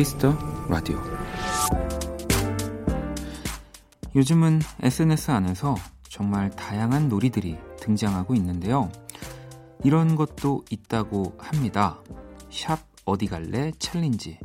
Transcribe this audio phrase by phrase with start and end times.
[0.00, 0.34] 키스 더
[0.70, 0.98] 라디오.
[4.16, 5.74] 요즘은 SNS 안에서
[6.08, 8.90] 정말 다양한 놀이들이 등장하고 있는데요.
[9.84, 12.00] 이런 것도 있다고 합니다.
[12.48, 14.38] 샵 어디 갈래 챌린지.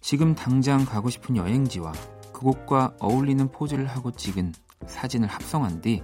[0.00, 1.92] 지금 당장 가고 싶은 여행지와
[2.32, 4.54] 그곳과 어울리는 포즈를 하고 찍은
[4.86, 6.02] 사진을 합성한 뒤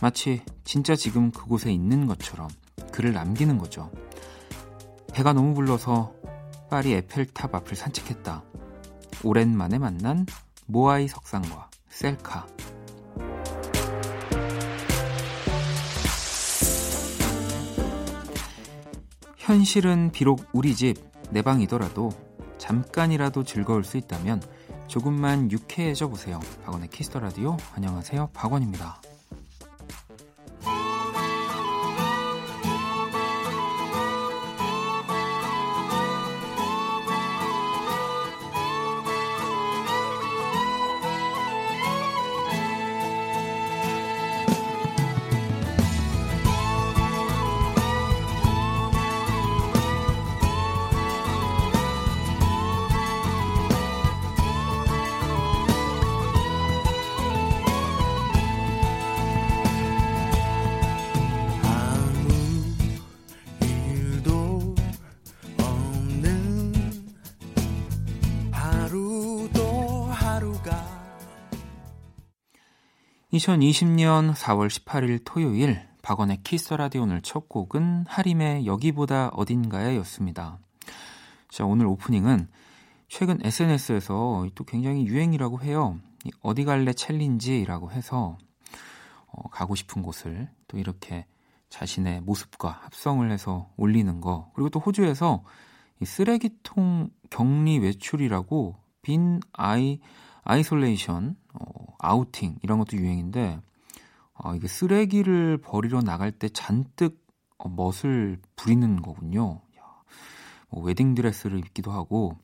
[0.00, 2.48] 마치 진짜 지금 그곳에 있는 것처럼
[2.92, 3.90] 글을 남기는 거죠.
[5.12, 6.12] 배가 너무 불러서
[6.68, 8.44] 파리 에펠탑 앞을 산책했다.
[9.24, 10.26] 오랜만에 만난
[10.66, 12.46] 모아이 석상과 셀카.
[19.36, 20.96] 현실은 비록 우리 집,
[21.30, 22.10] 내 방이더라도
[22.58, 24.42] 잠깐이라도 즐거울 수 있다면
[24.88, 26.38] 조금만 유쾌해져 보세요.
[26.64, 27.56] 박원의 키스 더 라디오.
[27.74, 28.30] 안녕하세요.
[28.34, 29.00] 박원입니다.
[73.38, 80.58] 2020년 4월 18일 토요일 박원의 키스 더 라디오 오늘 첫 곡은 하림의 여기보다 어딘가에 였습니다.
[81.48, 82.48] 자, 오늘 오프닝은
[83.06, 86.00] 최근 SNS에서 또 굉장히 유행이라고 해요.
[86.42, 88.38] 어디 갈래 챌린지라고 해서
[89.28, 91.24] 어, 가고 싶은 곳을 또 이렇게
[91.68, 94.50] 자신의 모습과 합성을 해서 올리는 거.
[94.54, 95.44] 그리고 또 호주에서
[96.00, 100.00] 이 쓰레기통 격리 외출이라고 bin i-
[100.48, 103.60] isolation, 어, 아우팅 이런 것도 유행인데
[104.32, 107.22] 아, 이게 쓰레기를 버리러 나갈 때 잔뜩
[107.58, 109.60] 어, 멋을 부리는 거군요.
[109.78, 109.82] 야,
[110.70, 112.38] 뭐 웨딩 드레스를 입기도 하고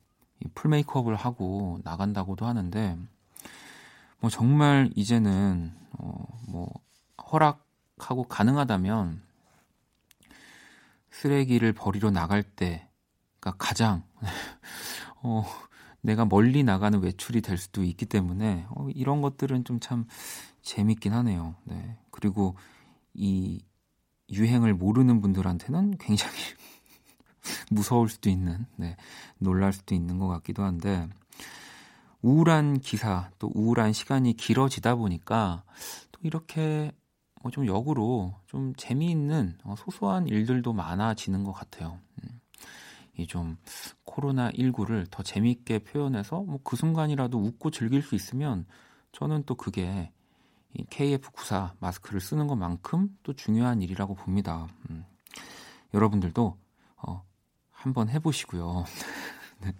[0.53, 2.95] 풀 메이크업을 하고 나간다고도 하는데
[4.19, 6.71] 뭐 정말 이제는 어, 뭐
[7.31, 9.23] 허락하고 가능하다면
[11.09, 14.03] 쓰레기를 버리러 나갈 때가 가장
[15.23, 15.43] 어,
[16.05, 20.05] 내가 멀리 나가는 외출이 될 수도 있기 때문에 어, 이런 것들은 좀 참
[20.61, 21.55] 재밌긴 하네요.
[21.65, 21.97] 네.
[22.11, 22.55] 그리고
[23.13, 23.61] 이
[24.31, 26.33] 유행을 모르는 분들한테는 굉장히
[27.71, 28.97] 무서울 수도 있는, 네,
[29.37, 31.07] 놀랄 수도 있는 것 같기도 한데
[32.21, 35.63] 우울한 기사 또 우울한 시간이 길어지다 보니까
[36.11, 36.91] 또 이렇게
[37.41, 41.99] 뭐 좀 역으로 좀 재미있는 어, 소소한 일들도 많아지는 것 같아요.
[42.23, 42.34] 음.
[43.17, 43.57] 이 좀
[44.03, 48.65] 코로나 19를 더 재미있게 표현해서 뭐 그 순간이라도 웃고 즐길 수 있으면
[49.11, 50.11] 저는 또 그게
[50.73, 54.67] 이 KF94 마스크를 쓰는 것만큼 또 중요한 일이라고 봅니다.
[54.89, 55.05] 음.
[55.93, 56.57] 여러분들도
[56.97, 57.23] 어,
[57.71, 58.83] 한번 해보시고요.
[59.61, 59.71] 네,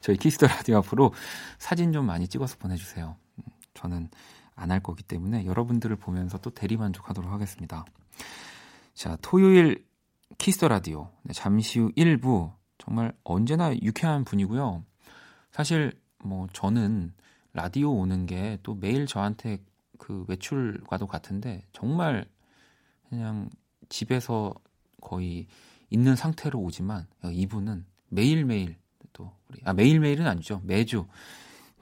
[0.00, 1.12] 저희 키스 더 라디오 앞으로
[1.58, 3.16] 사진 좀 많이 찍어서 보내주세요.
[3.38, 4.08] 음, 저는
[4.54, 7.84] 안 할 거기 때문에 여러분들을 보면서 또 대리만족하도록 하겠습니다.
[8.94, 9.86] 자, 토요일
[10.38, 11.10] 키스 더 라디오.
[11.22, 14.84] 네, 잠시 후 1부 정말 언제나 유쾌한 분이고요.
[15.52, 15.92] 사실
[16.24, 17.12] 뭐 저는
[17.52, 19.58] 라디오 오는 게 또 매일 저한테
[19.98, 22.26] 그 외출과도 같은데 정말
[23.08, 23.50] 그냥
[23.88, 24.54] 집에서
[25.00, 25.46] 거의
[25.90, 28.76] 있는 상태로 오지만 이분은 매일매일
[29.12, 30.60] 또 우리 아 매일매일은 아니죠.
[30.64, 31.06] 매주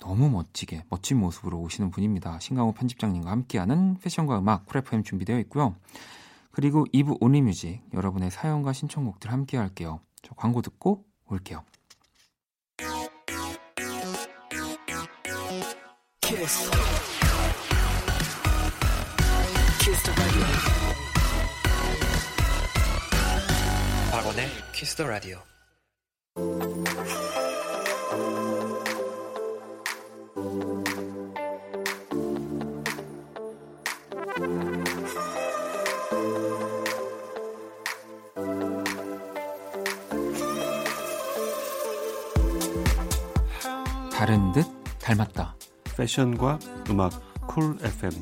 [0.00, 2.38] 너무 멋지게 멋진 모습으로 오시는 분입니다.
[2.38, 5.76] 신강호 편집장님과 함께하는 패션과 음악 Cool FM 준비되어 있고요.
[6.50, 10.00] 그리고 2부 Only Music 여러분의 사연과 신청곡들 함께 할게요.
[10.22, 11.64] 저 광고 듣고 올게요.
[16.20, 16.70] 키스.
[19.80, 20.12] 키스
[24.10, 25.42] 박원의 키스 더 라디오.
[44.28, 44.66] 다른 듯
[44.98, 45.56] 닮았다.
[45.96, 46.58] 패션과
[46.90, 48.12] 음악 쿨 FM.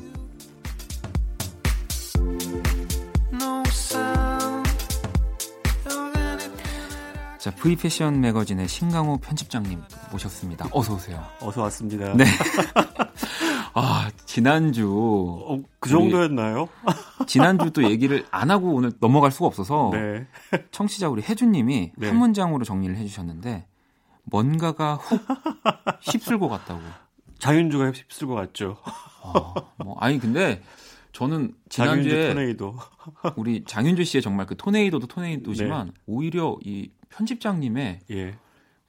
[7.37, 9.81] 자, V 패션 매거진의 신강호 편집장님
[10.13, 10.69] 모셨습니다.
[10.71, 11.21] 어서 오세요.
[11.41, 12.13] 어서 왔습니다.
[12.13, 12.23] 네.
[13.75, 14.89] 아, 지난주.
[15.45, 16.69] 어, 그 정도였나요?
[17.27, 19.89] 지난주 또 얘기를 안 하고 오늘 넘어갈 수가 없어서.
[19.91, 20.25] 네.
[20.71, 22.07] 청취자 우리 혜준 님이 네.
[22.07, 23.67] 한 문장으로 정리를 해 주셨는데,
[24.29, 25.21] 뭔가가 훅
[26.01, 26.81] 휩쓸고 갔다고.
[27.39, 28.77] 장윤주가 휩쓸 것 같죠.
[29.23, 30.61] 아, 뭐, 아니, 근데
[31.11, 32.75] 저는 지난주에 토네이도.
[33.37, 38.37] 우리 장윤주 씨의 정말 그 토네이도도 토네이도지만 오히려 이 편집장님의 예.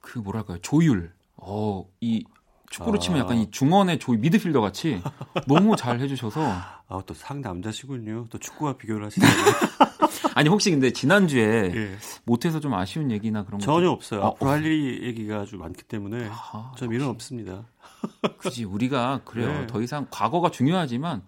[0.01, 2.25] 그 뭐랄까요 조율, 어, 이
[2.69, 2.99] 축구로 아.
[2.99, 5.01] 치면 약간 이 중원의 조이 미드필더 같이
[5.47, 6.41] 너무 잘 해주셔서
[6.87, 8.27] 아, 또 상남자시군요.
[8.29, 9.29] 또 축구와 비교를 하시네요.
[10.35, 11.95] 아니 혹시 근데 지난주에 예.
[12.23, 14.23] 못해서 좀 아쉬운 얘기나 그런 거 전혀 없어요.
[14.23, 17.65] 아, 앞으로 할 일이 얘기가 아주 많기 때문에 아, 저 미련 없습니다.
[18.39, 19.67] 굳이 우리가 그래요 네.
[19.67, 21.23] 더 이상 과거가 중요하지만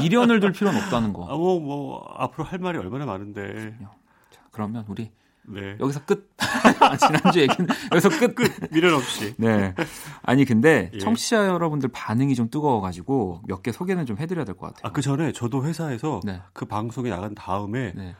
[0.00, 3.74] 미련을 둘 필요는 없다는 거 아, 뭐, 뭐, 앞으로 할 말이 얼마나 많은데.
[4.30, 5.10] 자, 그러면 우리
[5.48, 5.76] 네.
[5.80, 9.34] 여기서 끝 아, 지난주 얘기는 여기서 끝 미련 없이.
[9.38, 9.74] 네.
[10.22, 10.98] 아니 근데 예.
[10.98, 14.82] 청취자 여러분들 반응이 좀 뜨거워가지고 몇 개 소개는 좀 해드려야 될 것 같아요.
[14.88, 16.40] 아, 그 전에 저도 회사에서 네.
[16.52, 18.14] 그 방송이 나간 다음에 네.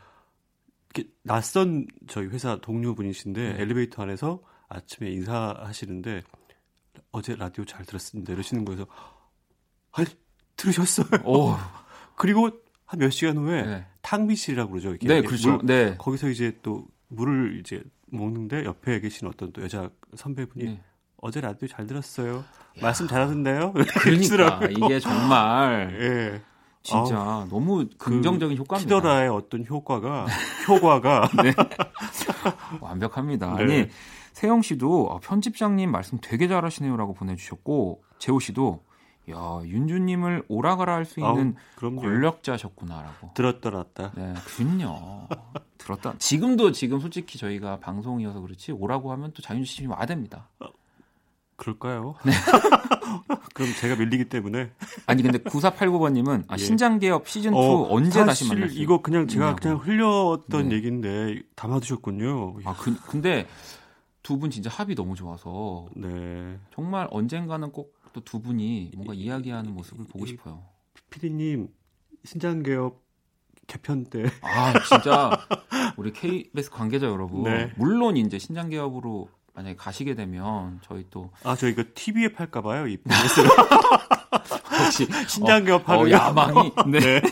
[0.94, 3.62] 이렇게 낯선 저희 회사 동료분이신데 네.
[3.62, 6.22] 엘리베이터 안에서 아침에 인사하시는데
[7.12, 8.32] 어제 라디오 잘 들었습니다.
[8.32, 8.86] 이러시는 거에서
[9.92, 10.08] 아니,
[10.56, 11.06] 들으셨어요?
[11.24, 11.54] 오.
[12.16, 12.50] 그리고
[12.84, 13.86] 한 몇 시간 후에 네.
[14.02, 14.90] 탕비실이라고 그러죠.
[14.90, 15.52] 이렇게 네, 이렇게 그렇죠.
[15.56, 15.94] 물- 네.
[15.96, 20.80] 거기서 이제 또 물을 이제 먹는데 옆에 계신 어떤 또 여자 선배분이 네.
[21.18, 22.44] 어제 라디오 잘 들었어요.
[22.80, 23.72] 말씀 잘하셨나요?
[24.00, 26.42] 그러니까 이게 정말 예.
[26.82, 28.96] 진짜 너무 긍정적인 효과입니다.
[28.96, 30.26] 키더라의 어떤 효과가
[30.68, 31.30] 효과가
[32.80, 33.54] 완벽합니다.
[33.54, 33.62] 네.
[33.62, 33.88] 아니
[34.32, 38.82] 세영 씨도 어, 편집장님 말씀 되게 잘하시네요라고 보내주셨고 재호 씨도
[39.30, 41.96] 야 윤주님을 오라가라 할 수 있는 아우.
[41.96, 43.30] 권력자셨구나라고.
[43.34, 44.12] 들었다 놨다.
[44.16, 45.28] 네, 그럼요.
[45.78, 46.14] 들었다.
[46.18, 50.48] 지금도 지금 솔직히 저희가 방송이어서 그렇지 오라고 하면 또 장윤주 씨님 와야 됩니다.
[51.56, 52.14] 그럴까요?
[53.54, 54.70] 그럼 제가 밀리기 때문에
[55.06, 56.56] 아니 근데 9489번님은 아, 예.
[56.56, 59.54] 신장 개업 시즌 2 어, 언제 다시 사실 만날 수 이거 그냥 제가.
[59.56, 60.76] 그냥 흘렸던 네.
[60.76, 62.56] 얘기인데 담아두셨군요.
[62.64, 63.46] 아 그, 근데
[64.22, 66.58] 두 분 진짜 합이 너무 좋아서 네.
[66.74, 70.62] 정말 언젠가는 꼭 또 두 분이 뭔가 이 야기하는 모습을 보고 이- 싶어요.
[71.10, 71.68] 피디님
[72.24, 73.02] 신장개업
[73.66, 75.30] 개편 때 아 진짜
[75.96, 77.72] 우리 KBS 관계자 여러분 네.
[77.76, 82.96] 물론 이제 신장개업으로 만약에 가시게 되면 저희 또 아, 저 이거 TV에 팔까 봐요, 이
[83.02, 83.48] 보너스를.
[84.84, 87.00] 혹시 신장개업 어, 하는 어, 야망이 네.
[87.00, 87.22] 네.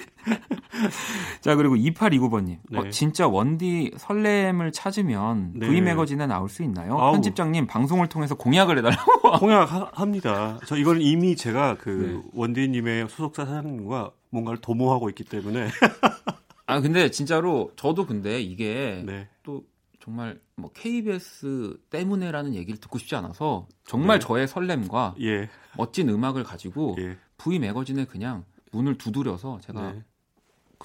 [1.40, 2.78] 자 그리고 2829번님 네.
[2.78, 5.68] 어, 진짜 원디 설렘을 찾으면 네.
[5.68, 6.98] V 매거진에 나올 수 있나요?
[6.98, 7.12] 아우.
[7.12, 9.32] 편집장님 방송을 통해서 공약을 해달라고.
[9.38, 10.60] 공약합니다.
[10.66, 12.30] 저 이거는 이미 제가 그 네.
[12.32, 15.68] 원디님의 소속사 사장님과 뭔가를 도모하고 있기 때문에
[16.66, 19.28] 아 근데 진짜로 저도 근데 이게 네.
[19.42, 19.64] 또
[20.00, 24.26] 정말 뭐 KBS 때문에라는 얘기를 듣고 싶지 않아서 정말 네.
[24.26, 25.48] 저의 설렘과 예.
[25.76, 27.16] 멋진 음악을 가지고 예.
[27.38, 30.02] V 매거진에 그냥 문을 두드려서 제가 네.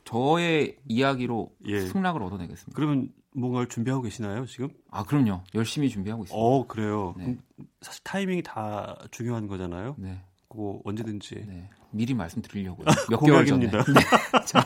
[0.04, 1.82] 저의 이야기로 예.
[1.82, 2.76] 승낙을 얻어내겠습니다.
[2.76, 4.70] 그러면 뭔가를 준비하고 계시나요, 지금?
[4.92, 5.42] 아 그럼요.
[5.56, 6.40] 열심히 준비하고 있습니다.
[6.46, 7.14] 어, 그래요.
[7.18, 7.38] 네.
[7.82, 9.96] 사실 타이밍이 다 중요한 거잖아요.
[9.98, 11.46] 네, 그거 언제든지.
[11.48, 11.70] 네.
[11.92, 12.86] 미리 말씀드리려고요.
[13.10, 13.70] 몇 개월 전에.
[13.70, 13.72] 네.
[14.46, 14.66] 자,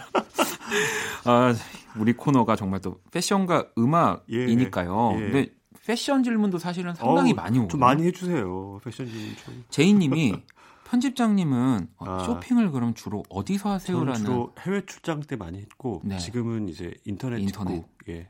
[1.26, 1.54] 아,
[1.98, 5.12] 우리 코너가 정말 또 패션과 음악이니까요.
[5.16, 5.18] 예.
[5.19, 5.31] 예.
[5.31, 5.50] 근데
[5.86, 7.68] 패션 질문도 사실은 상당히 어우, 많이 오거든요.
[7.68, 8.80] 좀 많이 해주세요.
[8.83, 9.64] 패션 좀 좀.
[9.69, 10.33] 제이님이
[10.90, 12.19] 편집장님은 어, 아.
[12.24, 16.18] 쇼핑을 그럼 주로 어디서 하세요라는 주로 해외 출장 때 많이 했고 네.
[16.18, 17.86] 지금은 이제 인터넷 인터넷.
[18.10, 18.30] 예.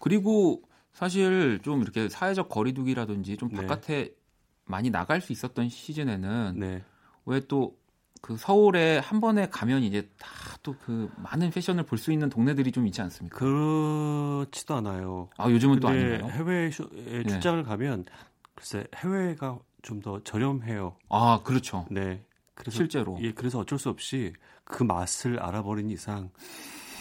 [0.00, 3.56] 그리고 사실 좀 이렇게 사회적 거리두기라든지 좀 네.
[3.66, 4.14] 바깥에
[4.64, 6.82] 많이 나갈 수 있었던 시즌에는 네.
[7.24, 7.76] 왜또
[8.22, 12.72] 그 서울에 한 번에 가면 이제 다 또 그 많은 패션을 볼 수 있는 동네들이
[12.72, 13.38] 좀 있지 않습니까?
[13.38, 15.28] 그렇지도 않아요.
[15.36, 16.32] 아 요즘은 또 근데 아닌가요?
[16.32, 16.88] 해외 쇼에
[17.22, 17.24] 네.
[17.24, 18.04] 출장을 가면
[18.56, 20.96] 글쎄 해외가 좀 더 저렴해요.
[21.08, 21.86] 아 그렇죠.
[21.90, 22.22] 네.
[22.54, 23.18] 그래서 실제로.
[23.22, 24.32] 예, 그래서 어쩔 수 없이
[24.64, 26.30] 그 맛을 알아버린 이상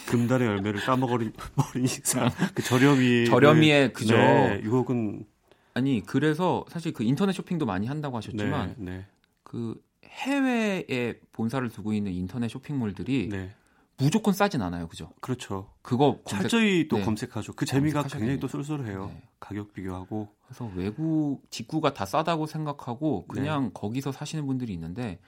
[0.08, 4.16] 금달의 열매를 따먹어버린 버린 이상 그 저렴이 저렴이의 그죠.
[4.16, 5.26] 네, 유혹은
[5.74, 9.06] 아니 그래서 사실 그 인터넷 쇼핑도 많이 한다고 네, 하셨지만 네,
[9.44, 13.56] 그 해외에 본사를 두고 있는 인터넷 쇼핑몰들이 네,
[13.98, 15.12] 무조건 싸진 않아요, 그죠?
[15.22, 15.72] 그렇죠.
[15.82, 17.04] 그거 검색 철저히 또 네.
[17.04, 17.54] 검색하죠.
[17.54, 18.48] 그 재미가 굉장히 또.
[18.48, 19.12] 쏠쏠해요.
[19.46, 19.60] 네.
[19.60, 23.34] 가격 비교하고 그래서 외국 직구가 다 싸다고 생각하고 네.
[23.34, 25.20] 그냥 거기서 사시는 분들이 있는데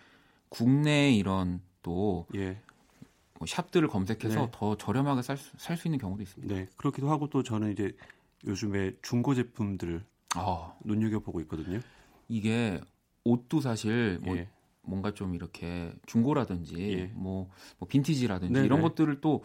[0.50, 2.60] 국내 이런 또 예,
[3.40, 4.52] 뭐 샵들을 검색해서 네.
[4.52, 6.54] 더 저렴하게 살수 있는 경우도 있습니다.
[6.54, 7.96] 네 그렇기도 하고 또 저는 이제
[8.46, 10.04] 요즘에 중고 제품들
[10.36, 11.80] 아, 눈여겨 보고 있거든요.
[12.28, 12.80] 이게
[13.24, 14.50] 옷도 사실 뭐 예,
[14.82, 17.06] 뭔가 좀 이렇게 중고라든지 예.
[17.14, 18.66] 뭐, 뭐 빈티지라든지 네네.
[18.66, 19.44] 이런 것들을 또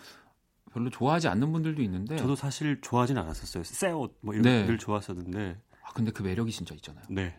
[0.73, 3.62] 별로 좋아하지 않는 분들도 있는데 저도 사실 좋아하진 않았었어요.
[3.64, 4.64] 새옷 뭐 이런 네.
[4.67, 7.05] 늘 좋았었는데 아, 근데 그 매력이 진짜 있잖아요.
[7.11, 7.37] 네,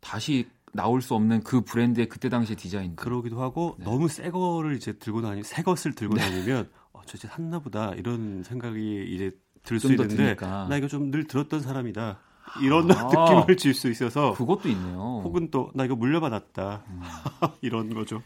[0.00, 2.96] 다시 나올 수 없는 그 브랜드의 그때 당시의 디자인.
[2.96, 3.84] 그러기도 하고 네.
[3.84, 6.22] 너무 새 거를 이제 들고 다니 새 것을 들고 네.
[6.22, 9.30] 다니면 어, 저 이제 샀나 보다 이런 생각이 이제
[9.64, 10.66] 들 수 있는데 드니까.
[10.68, 12.18] 나 이거 좀 늘 들었던 사람이다.
[12.62, 15.20] 이런 아, 느낌을 줄 수 있어서 그것도 있네요.
[15.24, 16.84] 혹은 또 나 이거 물려받았다.
[16.88, 17.00] 음.
[17.62, 18.22] 이런 거죠.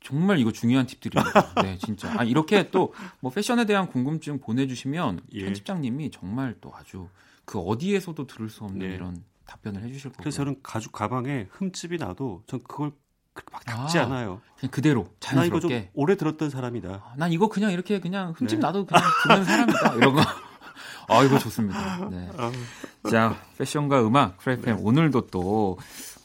[0.00, 1.54] 어, 정말 이거 중요한 팁들입니다.
[1.62, 2.12] 네, 진짜.
[2.18, 5.44] 아, 이렇게 또 뭐 패션에 대한 궁금증 보내주시면 예.
[5.44, 7.08] 편집장님이 정말 또 아주
[7.44, 8.94] 그 어디에서도 들을 수 없는 네.
[8.94, 10.16] 이런 답변을 해주실 거예요.
[10.20, 12.92] 그래서 저는 가죽 가방에 흠집이 나도 전 그걸
[13.52, 14.40] 막 닦지 아, 않아요.
[14.58, 15.34] 그냥 그대로 자연스럽게.
[15.34, 16.88] 나 이거 좀 오래 들었던 사람이다.
[16.88, 18.66] 아, 난 이거 그냥 이렇게 그냥 흠집 네.
[18.66, 19.94] 나도 그냥 듣는 사람이다.
[19.96, 20.22] 이런 거.
[21.08, 22.08] 아 이거 좋습니다.
[22.10, 22.28] 네.
[22.38, 22.52] 아.
[23.10, 24.82] 자 패션과 음악 프레이팬 네.
[24.82, 25.78] 오늘도 또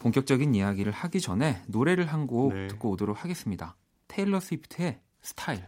[0.06, 2.68] 본격적인 이야기를 하기 전에 노래를 한곡 네.
[2.68, 3.76] 듣고 오도록 하겠습니다.
[4.08, 5.66] 테일러 스위프트의 스타일.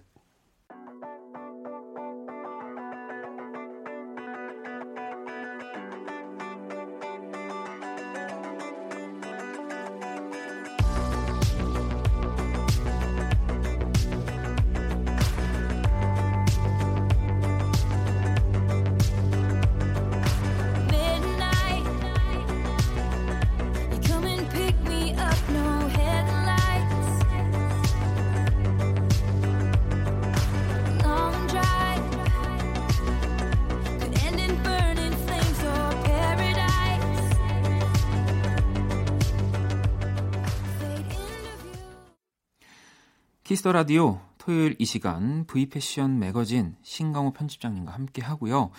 [43.58, 48.70] 키스 더 라디오 토요일 이 시간 V패션 매거진 신강호 편집장님과 함께 하고요.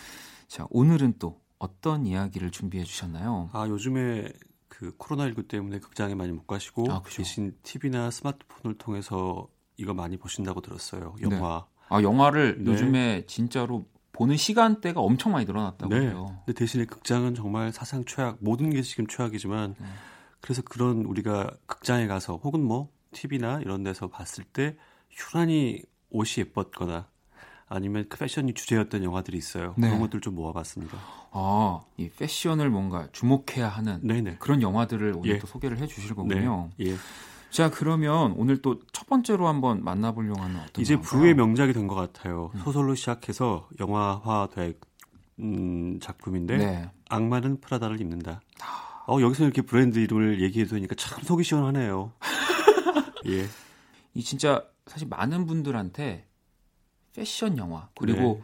[0.47, 3.51] 자, 오늘은 또 어떤 이야기를 준비해 주셨나요?
[3.53, 4.33] 아, 요즘에
[4.69, 10.61] 그 코로나19 때문에 극장에 많이 못 가시고 아, 대신 TV나 스마트폰을 통해서 이거 많이 보신다고
[10.61, 11.17] 들었어요.
[11.23, 11.67] 영화.
[11.67, 11.87] 네.
[11.89, 12.71] 아, 영화를 네.
[12.71, 16.03] 요즘에 진짜로 보는 시간대가 엄청 많이 늘어났다고 네.
[16.03, 16.39] 해요.
[16.47, 19.87] 근데 대신에 극장은 정말 사상 최악, 모든 게 지금 최악이지만 네.
[20.41, 24.77] 그래서 그런 우리가 극장에 가서 혹은 뭐 TV나 이런 데서 봤을 때
[25.35, 27.07] 유난히 옷이 예뻤거나
[27.71, 29.75] 아니면 그 패션이 주제였던 영화들이 있어요.
[29.77, 29.89] 네.
[29.89, 30.97] 그런 것들 좀 모아봤습니다.
[31.33, 34.37] 아, 이 패션을 뭔가 주목해야 하는 네네.
[34.39, 35.39] 그런 영화들을 오늘 예.
[35.39, 36.71] 또 소개를 해주실 거군요.
[36.79, 36.87] 네.
[36.93, 36.97] 예.
[37.51, 41.95] 자, 그러면 오늘 또 첫 번째로 한번 만나보려고 하는 어떤 이제 부의 명작이 된 것
[41.95, 42.51] 같아요.
[42.55, 42.61] 음.
[42.61, 44.75] 소설로 시작해서 영화화된
[45.41, 46.91] 음, 작품인데 네.
[47.11, 48.41] 악마는 프라다를 입는다.
[48.63, 49.05] 아.
[49.07, 52.13] 어, 여기서 이렇게 브랜드 이름을 얘기해 도니까 참 속이 시원하네요.
[53.27, 53.47] 예.
[54.15, 56.27] 이 진짜 사실 많은 분들한테
[57.15, 58.43] 패션 영화 그리고 네.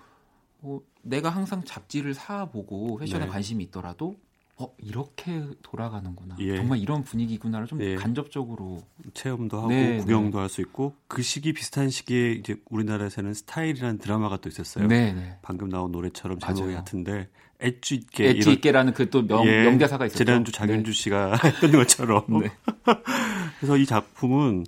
[0.61, 3.27] 뭐 내가 항상 잡지를 사보고 패션에 네.
[3.29, 4.19] 관심이 있더라도
[4.57, 6.57] 어 이렇게 돌아가는구나 예.
[6.57, 7.97] 정말 이런 분위기구나를 좀 예.
[7.97, 8.83] 간접적으로
[9.13, 10.43] 체험도 하고 네, 구경도 네.
[10.43, 14.87] 할수 있고 그 시기 비슷한 시기에 이제 우리나라에서는 스타일이라는 드라마가 또 있었어요.
[14.87, 15.39] 네, 네.
[15.43, 20.25] 방금 나온 노래처럼 제목이 같은데 엣지 있게 엣지 있게라는 그또 예, 명대사가 있었죠.
[20.25, 20.97] 지난주 장현주 네.
[20.97, 22.25] 씨가 했던 것처럼.
[22.41, 22.51] 네.
[23.59, 24.67] 그래서 이 작품은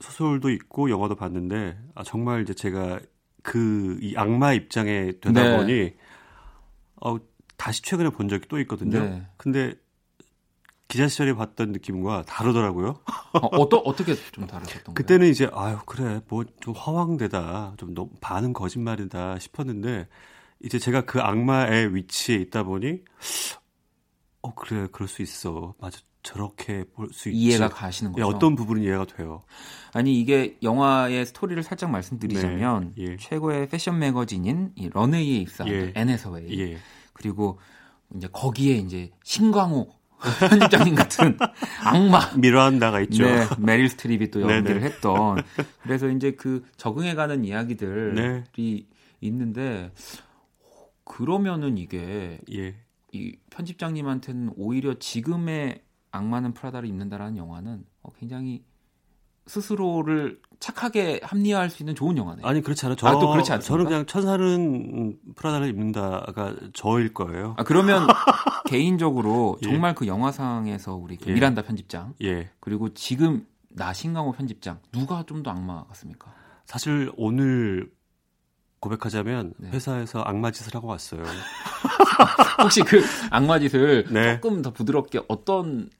[0.00, 3.00] 소설도 있고 영화도 봤는데 아, 정말 이제 제가
[3.42, 5.56] 그 이 악마 입장에 되다 네.
[5.56, 5.92] 보니
[7.02, 7.16] 어,
[7.60, 9.04] 다시 최근에 본 적이 또 있거든요.
[9.04, 9.26] 네.
[9.36, 9.74] 근데
[10.88, 13.00] 기자 시절에 봤던 느낌과 다르더라고요.
[13.34, 18.54] 어, 어떠, 어떻게 좀 다르셨던 그때는 이제 아유 그래 뭐 좀 허황되다 좀 너무 반은
[18.54, 20.08] 거짓말이다 싶었는데
[20.64, 23.02] 이제 제가 그 악마의 위치에 있다 보니
[24.42, 27.38] 어 그래 그럴 수 있어 맞아 저렇게 볼 수 있지.
[27.38, 28.22] 이해가 가시는 거죠.
[28.22, 29.42] 예, 어떤 부분이 이해가 돼요.
[29.92, 33.16] 아니 이게 영화의 스토리를 살짝 말씀드리자면 네, 예.
[33.16, 35.92] 최고의 패션 매거진인 이 런웨이에 입사한 예.
[35.94, 36.78] 애네서웨이 예.
[37.20, 37.58] 그리고
[38.16, 39.88] 이제 거기에 이제 신광호
[40.40, 41.36] 편집장님 같은
[41.84, 43.24] 악마 미란다가 있죠.
[43.24, 45.42] 네, 메릴 스트립이 또 연기를 했던
[45.82, 48.44] 그래서 이제 그 적응해가는 이야기들이 네.
[49.20, 49.92] 있는데
[51.04, 52.74] 그러면은 이게 예.
[53.12, 58.64] 이 편집장님한테는 오히려 지금의 악마는 프라다를 입는다라는 영화는 어, 굉장히
[59.50, 62.46] 스스로를 착하게 합리화할 수 있는 좋은 영화네요.
[62.46, 62.96] 아니 그렇지 않아요.
[62.96, 63.62] 저, 아, 또 그렇지 않습니까?
[63.66, 67.54] 저는 그냥 천사는 프라다를 입는다가 저일 거예요.
[67.58, 68.06] 아 그러면
[68.66, 69.66] 개인적으로 예.
[69.66, 71.34] 정말 그 영화상에서 우리 그 예.
[71.34, 72.50] 미란다 편집장 예.
[72.60, 76.32] 그리고 지금 나 신강호 편집장 누가 좀 더 악마 같습니까?
[76.66, 77.90] 사실 오늘
[78.78, 79.70] 고백하자면 네.
[79.70, 81.22] 회사에서 악마 짓을 하고 왔어요.
[82.62, 84.34] 혹시 그 악마 짓을 네.
[84.40, 85.90] 조금 더 부드럽게 어떤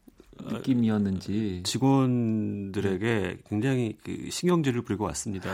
[0.52, 5.50] 느낌이었는지 직원들에게 굉장히 그 신경질을 부리고 왔습니다.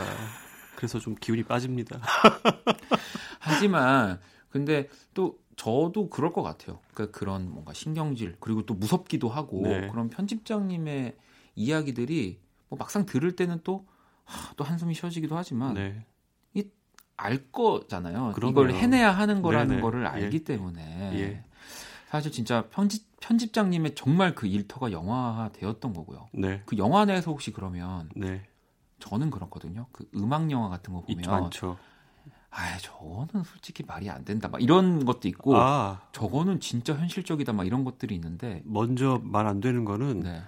[0.75, 1.99] 그래서 좀 기운이 빠집니다.
[3.39, 6.79] 하지만 근데 또 저도 그럴 것 같아요.
[6.93, 9.87] 그러니까 그런 뭔가 신경질 그리고 또 무섭기도 하고 네.
[9.89, 11.15] 그런 편집장님의
[11.55, 12.39] 이야기들이
[12.69, 16.05] 뭐 막상 들을 때는 또또 한숨이 쉬어지기도 하지만 네.
[16.53, 18.33] 이알 거잖아요.
[18.35, 18.51] 그럼요.
[18.51, 19.81] 이걸 해내야 하는 거라는 네네.
[19.81, 20.43] 거를 알기 예.
[20.43, 21.11] 때문에.
[21.19, 21.43] 예.
[22.09, 26.29] 사실 진짜 편집 편집장님의 정말 그 일터가 영화화 되었던 거고요.
[26.33, 26.61] 네.
[26.65, 28.43] 그 영화 내에서 혹시 그러면 네.
[28.99, 29.87] 저는 그렇거든요.
[29.91, 31.77] 그 음악 영화 같은 거 보면 많죠.
[32.49, 34.47] 아, 저거는 솔직히 말이 안 된다.
[34.47, 37.53] 막 이런 것도 있고 아, 저거는 진짜 현실적이다.
[37.53, 40.41] 막 이런 것들이 있는데 먼저 말 안 되는 거는 네.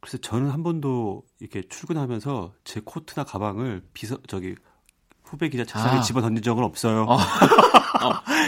[0.00, 4.54] 그래서 저는 한 번도 이렇게 출근하면서 제 코트나 가방을 비서 저기
[5.22, 6.00] 후배 기자 책상에 아.
[6.00, 7.04] 집어 던진 적은 없어요.
[7.04, 7.16] 어.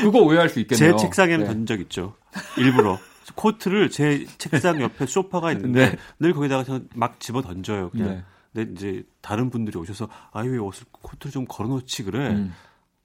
[0.02, 0.96] 그거 오해할 수 있겠네요.
[0.96, 1.46] 제 책상에는 네.
[1.46, 2.14] 던진 적 있죠.
[2.58, 2.98] 일부러
[3.34, 5.96] 코트를 제 책상 옆에 소파가 있는데 네.
[6.20, 7.90] 늘 거기다가 저는 막 집어 던져요.
[7.90, 8.08] 그냥.
[8.08, 8.24] 네.
[8.52, 12.28] 근데 이제 다른 분들이 오셔서 아유 왜 옷을 코트를 좀 걸어놓지 그래.
[12.30, 12.52] 음.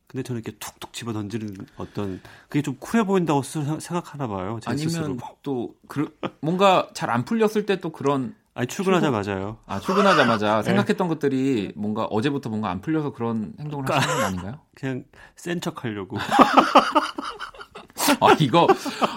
[0.08, 4.60] 근데 저는 이렇게 툭툭 집어 던지는 어떤 그게 좀 쿨해 보인다고 스- 생각하나 봐요.
[4.62, 5.06] 제 스스로.
[5.06, 9.58] 아니면 또 그, 뭔가 잘 안 풀렸을 때 또 그런 아니 출근하자마자요.
[9.68, 10.64] 아 출근하자마자 네.
[10.64, 14.60] 생각했던 것들이 뭔가 어제부터 뭔가 안 풀려서 그런 행동을 하시는 건 아닌가요?
[14.76, 15.06] 그냥
[15.38, 16.18] 센 척하려고.
[18.20, 18.68] 아 이거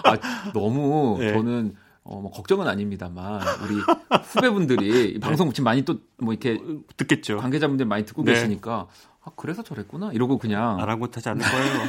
[0.05, 0.17] 아,
[0.53, 1.33] 너무 네.
[1.33, 3.75] 저는 어, 뭐 걱정은 아닙니다만 우리
[4.23, 6.63] 후배분들이 이 방송 지금 많이 또 뭐 이렇게
[6.95, 7.35] 듣겠죠.
[7.37, 8.33] 관계자분들 많이 듣고 네.
[8.33, 8.87] 계시니까
[9.25, 11.81] 아 그래서 저랬구나 이러고 그냥 아랑곳하지 않을 거예요.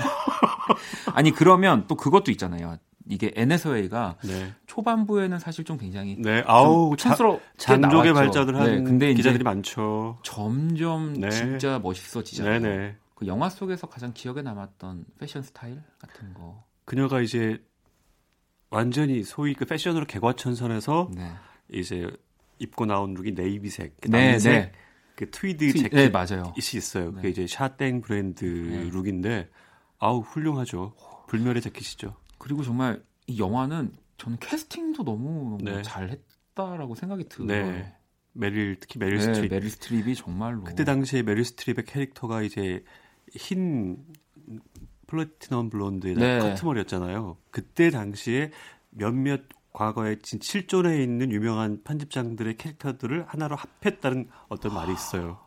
[1.15, 2.79] 아니 그러면 또 그것도 있잖아요.
[3.07, 4.53] 이게 앤 해서웨이가 네.
[4.67, 6.43] 초반부에는 사실 좀 굉장히 네.
[6.47, 6.97] 아우
[7.59, 8.15] 장족의 나왔죠.
[8.15, 10.19] 발전을 한 네, 근데 기자들이 많죠.
[10.23, 11.31] 점점 네.
[11.31, 12.61] 진짜 멋있어지잖아요.
[12.61, 12.97] 네네.
[13.15, 16.65] 그 영화 속에서 가장 기억에 남았던 패션 스타일 같은 거.
[16.87, 17.63] 그녀가 이제
[18.71, 21.33] 완전히 소위 그 패션으로 개과천선해서 네.
[21.71, 22.11] 이제
[22.59, 24.73] 입고 나온 look이 네이비색, 그 네, 남색, 네.
[25.17, 26.53] 그 트위드 트- 재킷이 네, 맞아요.
[26.57, 27.11] 있어요.
[27.11, 27.17] 네.
[27.17, 28.91] 그게 이제 샤땡 브랜드 네.
[28.91, 29.49] look인데
[29.99, 30.95] 아우 훌륭하죠.
[31.29, 32.17] 불멸의 재킷이죠.
[32.45, 35.81] 그리고 정말 이 영화는 저는 캐스팅도 너무, 너무 네.
[35.81, 37.49] 잘했다라고 생각이 들어요.
[37.49, 37.97] 네.
[38.35, 39.51] 메릴 특히 메릴 네, 스트립.
[39.51, 42.85] 메릴 스트립이 정말로 그때 당시에 메릴 스트립의 캐릭터가 이제
[43.33, 43.97] 흰
[45.07, 46.39] platinum blonde의 네.
[46.39, 47.39] 커트머리였잖아요.
[47.51, 48.51] 그때 당시에
[48.91, 49.41] 몇몇
[49.73, 55.41] 과거에 진 실존에 있는 유명한 편집장들의 캐릭터들을 하나로 합했다는 어떤 말이 있어요.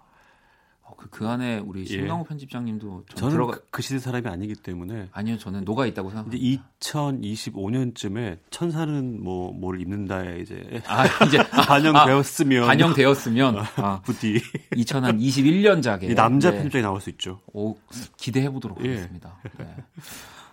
[0.97, 1.85] 어, 그, 그 안에 우리 예.
[1.85, 6.09] 신강호 편집장님도 좀 저는 들어가 그, 그 시대 사람이 아니기 때문에 아니요 저는 녹아 있다고
[6.09, 6.37] 생각합니다.
[6.43, 14.41] 이제 2025년쯤에 천사는 뭐 뭘 입는다에 이제 아 이제 아, 반영되었으면 반영되었으면 아, 부디
[14.73, 16.57] 2021년작에 이 남자 네.
[16.57, 17.39] 편집장이 나올 수 있죠.
[17.53, 17.75] 오,
[18.17, 18.89] 기대해 보도록 예.
[18.89, 19.35] 하겠습니다.
[19.57, 19.75] 네.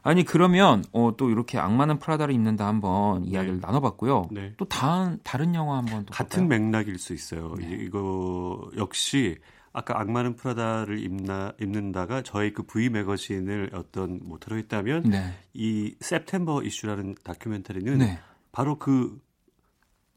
[0.03, 4.29] 아니 그러면 어, 또 이렇게 악마는 프라다를 입는다 한번 이야기를 나눠봤고요.
[4.31, 4.53] 네.
[4.59, 6.61] 또 다른 다른 영화 한번 또 같은 볼까요?
[6.61, 7.55] 맥락일 수 있어요.
[7.59, 7.67] 네.
[7.71, 9.37] 이- 이거 역시
[9.75, 15.35] 아까 악마는 프라다를 입나 입는다가 저희 그 V 매거진을 어떤 모토로 했다면 네.
[15.53, 18.21] 이 September Issue라는 다큐멘터리는 네.
[18.53, 19.19] 바로 그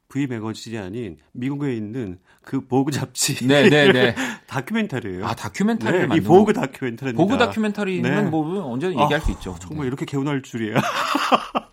[0.10, 4.16] V 매거진이 아닌 미국에 있는 그 보그 잡지 네, 네, 네.
[4.46, 5.26] 다큐멘터리예요.
[5.26, 7.24] 아 다큐멘터리를 네, 이 보그 다큐멘터리입니다.
[7.24, 8.22] 보그 다큐멘터리는 네.
[8.30, 9.56] 뭐 언제 아, 얘기할 수 있죠.
[9.60, 9.88] 정말 네.
[9.88, 10.76] 이렇게 개운할 줄이야.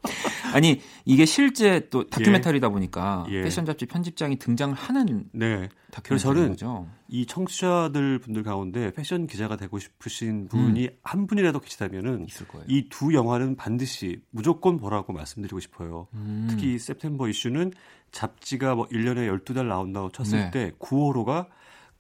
[0.55, 3.43] 아니 이게 실제 또 다큐멘터리다 보니까 예.
[3.43, 5.69] 패션 잡지 편집장이 등장을 하는 네.
[5.91, 6.89] 다큐멘터리인 저는 거죠.
[7.09, 12.27] 이 청취자들 분들 가운데 패션 기자가 되고 싶으신 분이 한 분이라도 계시다면은.
[12.69, 16.07] 이 두 영화는 반드시 무조건 보라고 말씀드리고 싶어요.
[16.15, 16.47] 음.
[16.49, 17.73] 특히 September Issue는
[18.13, 20.51] 잡지가 뭐 1년에 12달 나온다고 쳤을 네.
[20.51, 21.47] 때 9호로가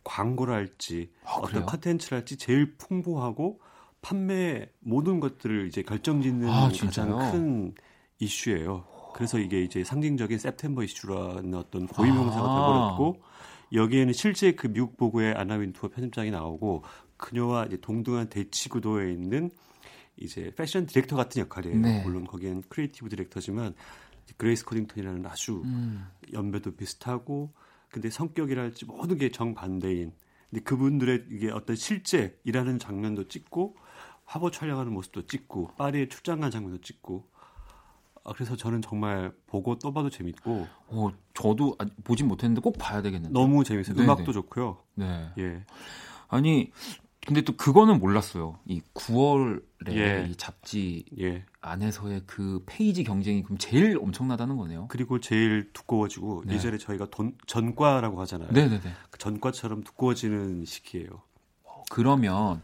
[0.04, 1.66] 광고를 할지 아, 어떤?
[1.66, 3.60] 컨텐츠를 할지 제일 풍부하고
[4.02, 7.32] 판매 모든 것들을 이제 결정짓는 아, 가장?
[7.32, 7.74] 큰
[8.18, 8.84] 이슈예요.
[9.14, 12.54] 그래서 이게 이제 상징적인 September Issue라는 어떤 고유명사가 아.
[12.54, 13.22] 되어버렸고
[13.72, 16.84] 여기에는 실제 그 미국 보그의 안나 윈투어 편집장이 나오고
[17.16, 19.50] 그녀와 이제 동등한 대치 구도에 있는
[20.16, 21.78] 이제 패션 디렉터 같은 역할이에요.
[21.78, 22.02] 네.
[22.02, 23.74] 물론 거기엔 creative director지만
[24.36, 26.06] 그레이스 코딩턴이라는 아주 음.
[26.32, 27.52] 연배도 비슷하고
[27.88, 30.12] 근데 성격이랄지 모든 게 정반대인
[30.50, 33.76] 근데 그분들의 이게 어떤 실제 일하는 장면도 찍고
[34.24, 37.33] 화보 촬영하는 모습도 찍고 파리에 출장 간 장면도 찍고 아,
[38.32, 43.32] 그래서 저는 정말 보고 또 봐도 재밌고 어, 저도 아직 보진 못했는데 꼭 봐야 되겠는데.
[43.32, 43.94] 너무 재밌어요.
[43.94, 44.04] 네네.
[44.04, 44.78] 음악도 좋고요.
[44.94, 45.30] 네.
[45.38, 45.64] 예.
[46.28, 46.70] 아니
[47.26, 48.58] 근데 또 그거는 몰랐어요.
[48.66, 50.26] 이 9월에 예.
[50.28, 51.44] 이 잡지 예.
[51.60, 54.86] 안에서의 그 페이지 경쟁이 그럼 제일 엄청나다는 거네요.
[54.88, 56.54] 그리고 제일 두꺼워지고 네.
[56.54, 58.50] 예전에 저희가 돈, 전과라고 하잖아요.
[58.52, 58.80] 네네네.
[59.10, 61.22] 그 전과처럼 두꺼워지는 시기예요.
[61.90, 62.62] 그러면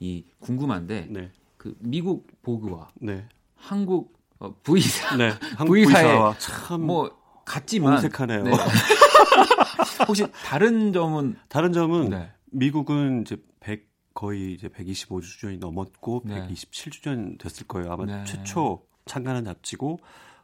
[0.00, 1.30] 이 궁금한데 네.
[1.56, 3.26] 그 미국 보그와 네.
[3.54, 4.14] 한국
[4.44, 5.32] 어, V사 네.
[6.38, 7.10] 참뭐
[7.44, 8.44] 같지만 엄색하네요.
[8.44, 8.52] 네.
[10.06, 12.30] 혹시 다른 점은 다른 점은 네.
[12.46, 16.46] 미국은 이제 100 거의 이제 125주년이 넘었고 네.
[16.46, 17.92] 127주년 됐을 거예요.
[17.92, 18.24] 아마 네.
[18.24, 19.98] 최초 창간한 잡지고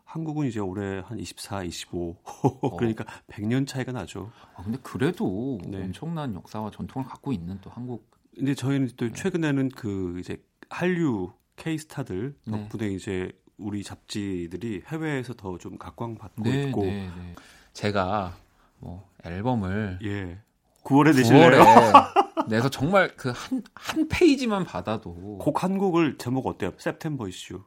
[0.05, 2.17] 한국은 이제 올해 한 24, 25
[2.79, 4.33] 그러니까 100년 차이가 나죠.
[4.57, 5.83] 아, 근데 그래도 네.
[5.85, 8.95] 엄청난 역사와 전통을 갖고 있는 또 한국 근데 저희는 네.
[8.97, 12.59] 또 최근에는 그 이제 한류 K 스타들 네.
[12.59, 17.35] 덕분에 이제 우리 잡지들이 해외에서 더 좀 각광받고 네, 있고 네, 네.
[17.73, 18.35] 제가
[18.79, 20.39] 뭐 앨범을 예.
[20.85, 21.51] 9월에 내실래요?
[21.63, 26.73] 9월에 내서 정말 그 한한 페이지만 받아도 곡 한 곡을 제목 어때요?
[26.79, 27.63] September 이슈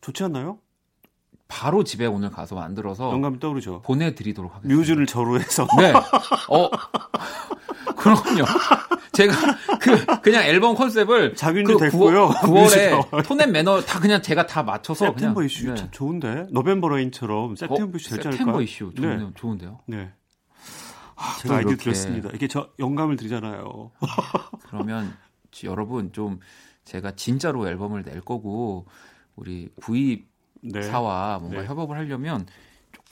[0.00, 0.58] 좋지 않나요?
[1.48, 3.82] 바로 집에 오늘 가서 만들어서 영감이 떠오르죠.
[3.82, 4.74] 보내드리도록 하겠습니다.
[4.78, 5.66] 뮤즈를 저로 해서.
[5.78, 5.92] 네.
[6.48, 6.70] 어.
[8.02, 8.44] 그럼요.
[9.12, 9.34] 제가
[9.78, 12.30] 그 그냥 앨범 컨셉을 자균도 그 됐고요.
[12.30, 15.88] 9월, 에 톤앤 매너 다 그냥 제가 다 맞춰서 세템버 그냥 이슈 네.
[15.90, 18.30] 좋은데 노벤버 레인처럼 세템버 어, 이슈 되지 않을까?
[18.32, 19.18] 세템버 이슈 좋네요.
[19.18, 19.30] 네.
[19.34, 19.80] 좋은데요.
[19.86, 20.10] 네.
[21.16, 22.30] 아, 제가 아이디어 드렸습니다.
[22.34, 23.92] 이게 저 영감을 드리잖아요.
[24.68, 25.14] 그러면
[25.64, 26.40] 여러분 좀
[26.84, 28.86] 제가 진짜로 앨범을 낼 거고
[29.36, 30.26] 우리 구입
[30.62, 30.82] 네.
[30.82, 31.66] 사와 뭔가 네.
[31.68, 32.46] 협업을 하려면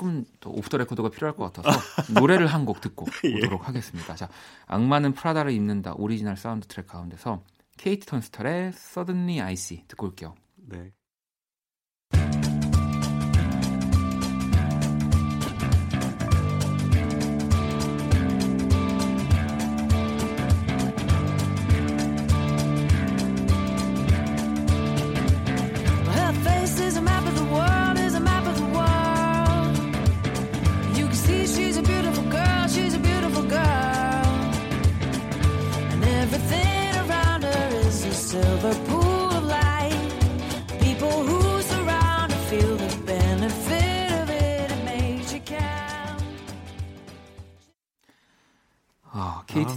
[0.01, 1.79] 조금 더 off the record가 필요할 것 같아서
[2.19, 3.37] 노래를 한 곡 듣고 예.
[3.37, 4.15] 오도록 하겠습니다.
[4.15, 4.29] 자,
[4.67, 7.43] 악마는 프라다를 입는다 오리지널 사운드 트랙 가운데서
[7.77, 10.35] 케이트 턴스털의 Suddenly I See 듣고 올게요.
[10.57, 10.93] 네.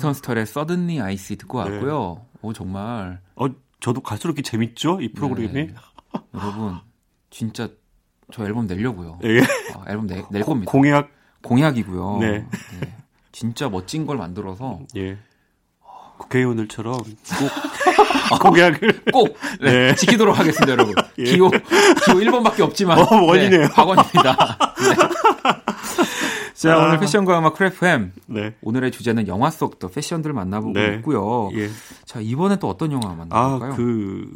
[0.04, 2.16] 케이티 턴스털의 서든니 아이스 듣고 왔고요.
[2.20, 2.40] 네.
[2.42, 3.22] 오 정말.
[3.36, 3.48] 어
[3.80, 5.54] 저도 갈수록 이렇게 재밌죠 이 프로그램이.
[5.54, 5.74] 네.
[6.34, 6.78] 여러분
[7.30, 7.70] 진짜
[8.32, 9.20] 저 앨범 내려고요.
[9.24, 9.40] 예.
[9.74, 10.72] 아, 앨범 내, 낼 겁니다.
[10.72, 11.10] 공약
[11.42, 12.18] 공약이고요.
[12.20, 12.46] 네.
[12.80, 12.96] 네.
[13.32, 14.82] 진짜 멋진 걸 만들어서.
[14.98, 15.18] 예.
[16.18, 19.96] 국회의원들처럼 꼭 공약을 꼭 네, 네.
[19.96, 20.94] 지키도록 하겠습니다, 여러분.
[21.18, 21.24] 예.
[21.24, 23.62] 기호 기호 1번밖에 없지만 어, 원이네요.
[23.62, 24.58] 네, 박원입니다.
[26.54, 26.86] 자, 아.
[26.86, 28.14] 오늘 패션과 음악 크래프햄.
[28.28, 28.56] 네.
[28.62, 30.96] 오늘의 주제는 영화 속 또 패션들을 만나보고 네.
[30.96, 31.50] 있고요.
[31.54, 31.70] 예.
[32.06, 33.72] 자, 이번엔 또 어떤 영화 만나볼까요?
[33.72, 34.30] 아, 그,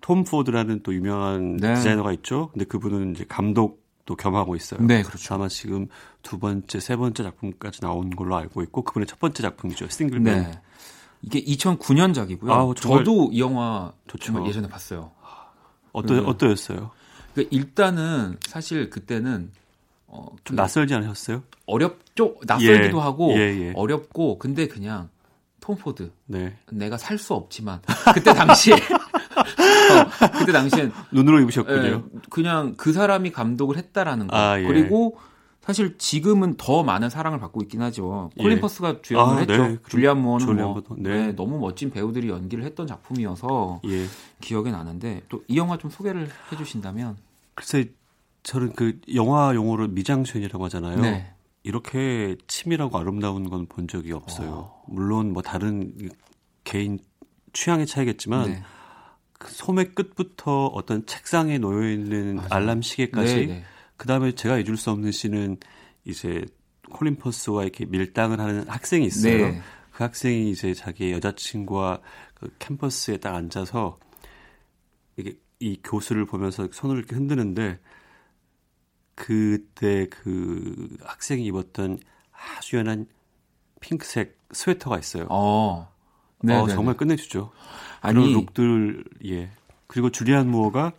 [0.00, 1.74] 톰 포드라는 또 유명한 네.
[1.74, 2.50] 디자이너가 있죠.
[2.52, 4.80] 근데 그분은 이제 감독 도 겸하고 있어요.
[4.82, 5.34] 네, 그렇죠.
[5.34, 5.86] 아마 지금
[6.22, 9.88] 두 번째, 세 번째 작품까지 나온 걸로 알고 있고, 그분의 첫 번째 작품이죠.
[9.88, 10.42] Single Man.
[10.42, 10.60] 네.
[11.22, 12.50] 이게 2009년작이고요.
[12.50, 14.44] 아, 저도 이 영화 좋죠.
[14.46, 15.12] 예전에 봤어요.
[15.92, 16.20] 어떠, 네.
[16.26, 16.90] 어떠였어요?
[17.34, 19.52] 그러니까 일단은 사실 그때는
[20.12, 21.42] 어, 좀 낯설지 않으셨어요?
[21.66, 22.36] 어렵죠.
[22.46, 23.72] 낯설기도 예, 하고 예, 예.
[23.76, 25.08] 어렵고 근데 그냥
[25.60, 26.10] 톰 포드.
[26.26, 26.56] 네.
[26.70, 27.80] 내가 살 수 없지만
[28.14, 28.74] 그때 당시에
[29.40, 31.82] 어, 그때 당시엔 눈으로 입으셨군요.
[31.84, 34.36] 예, 그냥 그 사람이 감독을 했다라는 거.
[34.36, 34.66] 아, 예.
[34.66, 35.16] 그리고
[35.60, 38.30] 사실 지금은 더 많은 사랑을 받고 있긴 하죠.
[38.38, 38.60] 콜린 예.
[38.60, 39.68] 퍼스가 주연을 아, 했죠.
[39.68, 39.78] 네.
[39.88, 41.26] 줄리안 무어는 뭐, 네.
[41.26, 44.06] 네, 너무 멋진 배우들이 연기를 했던 작품이어서 예.
[44.40, 47.16] 기억에 나는데 또 이 영화 좀 소개를 해주신다면.
[47.54, 47.90] 글쎄
[48.42, 51.00] 저는 그 영화 용어로 미장센이라고 하잖아요.
[51.00, 51.32] 네.
[51.62, 54.50] 이렇게 치밀하고 아름다운 건 본 적이 없어요.
[54.50, 54.84] 어.
[54.88, 55.92] 물론 뭐 다른
[56.64, 56.98] 개인
[57.52, 58.62] 취향의 차이겠지만 네.
[59.38, 62.56] 그 소매 끝부터 어떤 책상에 놓여 있는 맞아.
[62.56, 63.64] 알람 시계까지 네, 네.
[63.96, 65.58] 그다음에 제가 잊을 수 없는 시는
[66.04, 66.44] 이제
[66.90, 69.48] 콜린 퍼스와 이렇게 밀당을 하는 학생이 있어요.
[69.48, 69.60] 네.
[69.92, 72.00] 그 학생이 이제 자기 여자친구와
[72.34, 73.98] 그 캠퍼스에 딱 앉아서
[75.16, 77.78] 이게 이 교수를 보면서 손을 이렇게 흔드는데
[79.20, 81.98] 그때 그 학생이 입었던
[82.32, 83.06] 아주 연한
[83.80, 85.26] 핑크색 스웨터가 있어요.
[85.28, 85.92] 어,
[86.42, 87.52] 네, 어 정말 끝내주죠.
[88.00, 89.50] 아니, 그런 룩들 예.
[89.86, 90.92] 그리고 줄리안 무어가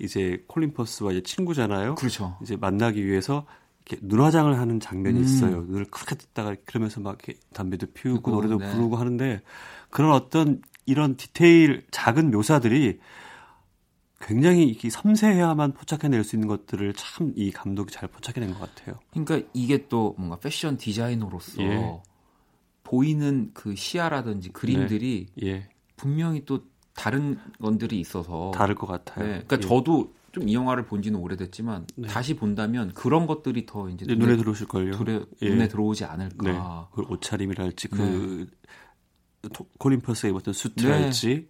[0.00, 1.94] 이제 콜린 퍼스와 이제 친구잖아요.
[1.94, 2.36] 그렇죠.
[2.42, 3.46] 이제 만나기 위해서
[3.86, 5.24] 이렇게 눈 화장을 하는 장면이 음.
[5.24, 5.62] 있어요.
[5.62, 8.72] 눈을 크게 떴다가 그러면서 막 이렇게 담배도 피우고 그리고, 노래도 네.
[8.72, 9.40] 부르고 하는데
[9.90, 12.98] 그런 어떤 이런 디테일 작은 묘사들이
[14.22, 18.98] 굉장히 이 섬세해야만 포착해낼 수 있는 것들을 참 이 감독이 잘 포착해낸 것 같아요.
[19.10, 22.00] 그러니까 이게 또 뭔가 패션 디자이너로서 예.
[22.84, 25.46] 보이는 그 시야라든지 그림들이 네.
[25.46, 25.68] 예.
[25.96, 26.60] 분명히 또
[26.94, 29.24] 다른 건들이 있어서 다를 것 같아요.
[29.24, 29.30] 네.
[29.46, 29.60] 그러니까 예.
[29.60, 32.08] 저도 좀 이 영화를 본지는 오래됐지만 네.
[32.08, 34.98] 다시 본다면 그런 것들이 더 이제 네, 눈에, 눈에 들어오실 걸요.
[35.42, 35.48] 예.
[35.48, 36.50] 눈에 들어오지 않을까.
[36.50, 36.58] 네.
[36.94, 38.48] 그 옷차림이랄지 그
[39.42, 39.48] 네.
[39.78, 41.48] 콜린 퍼스가 입었던 수트랄지 네.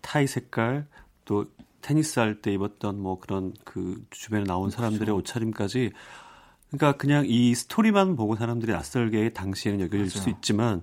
[0.00, 0.86] 타이 색깔
[1.24, 1.46] 또
[1.84, 4.76] 테니스 할 때 입었던 뭐 그런 그 주변에 나온 그렇죠.
[4.76, 5.18] 사람들의 그렇죠.
[5.18, 5.92] 옷차림까지
[6.70, 10.08] 그러니까 그냥 이 스토리만 보고 사람들이 낯설게 당시에는 여길 맞아요.
[10.08, 10.82] 수 있지만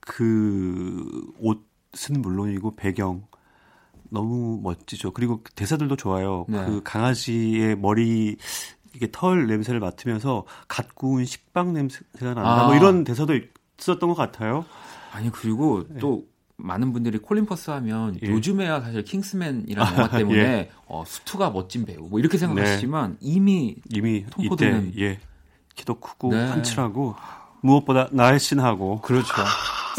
[0.00, 3.26] 그 옷은 물론이고 배경
[4.10, 5.12] 너무 멋지죠.
[5.12, 6.44] 그리고 대사들도 좋아요.
[6.48, 6.64] 네.
[6.66, 8.36] 그 강아지의 머리
[8.94, 12.42] 이게 털 냄새를 맡으면서 갓 구운 식빵 냄새가 난다.
[12.42, 12.66] 뭐 아.
[12.66, 13.32] 뭐 이런 대사도
[13.80, 14.66] 있었던 것 같아요.
[15.10, 15.98] 아니 그리고 네.
[16.56, 18.28] 또 많은 분들이 콜린 퍼스 하면 예.
[18.28, 20.70] 요즘에야 사실 킹스맨이라는 영화 때문에 예.
[20.86, 23.16] 어, 수트가 멋진 배우 뭐 이렇게 생각하시지만 네.
[23.20, 25.18] 이미 이미 톰 포드는 예.
[25.74, 26.48] 키도 크고 네.
[26.48, 27.16] 펀치라고
[27.60, 29.32] 무엇보다 날씬하고 그렇죠.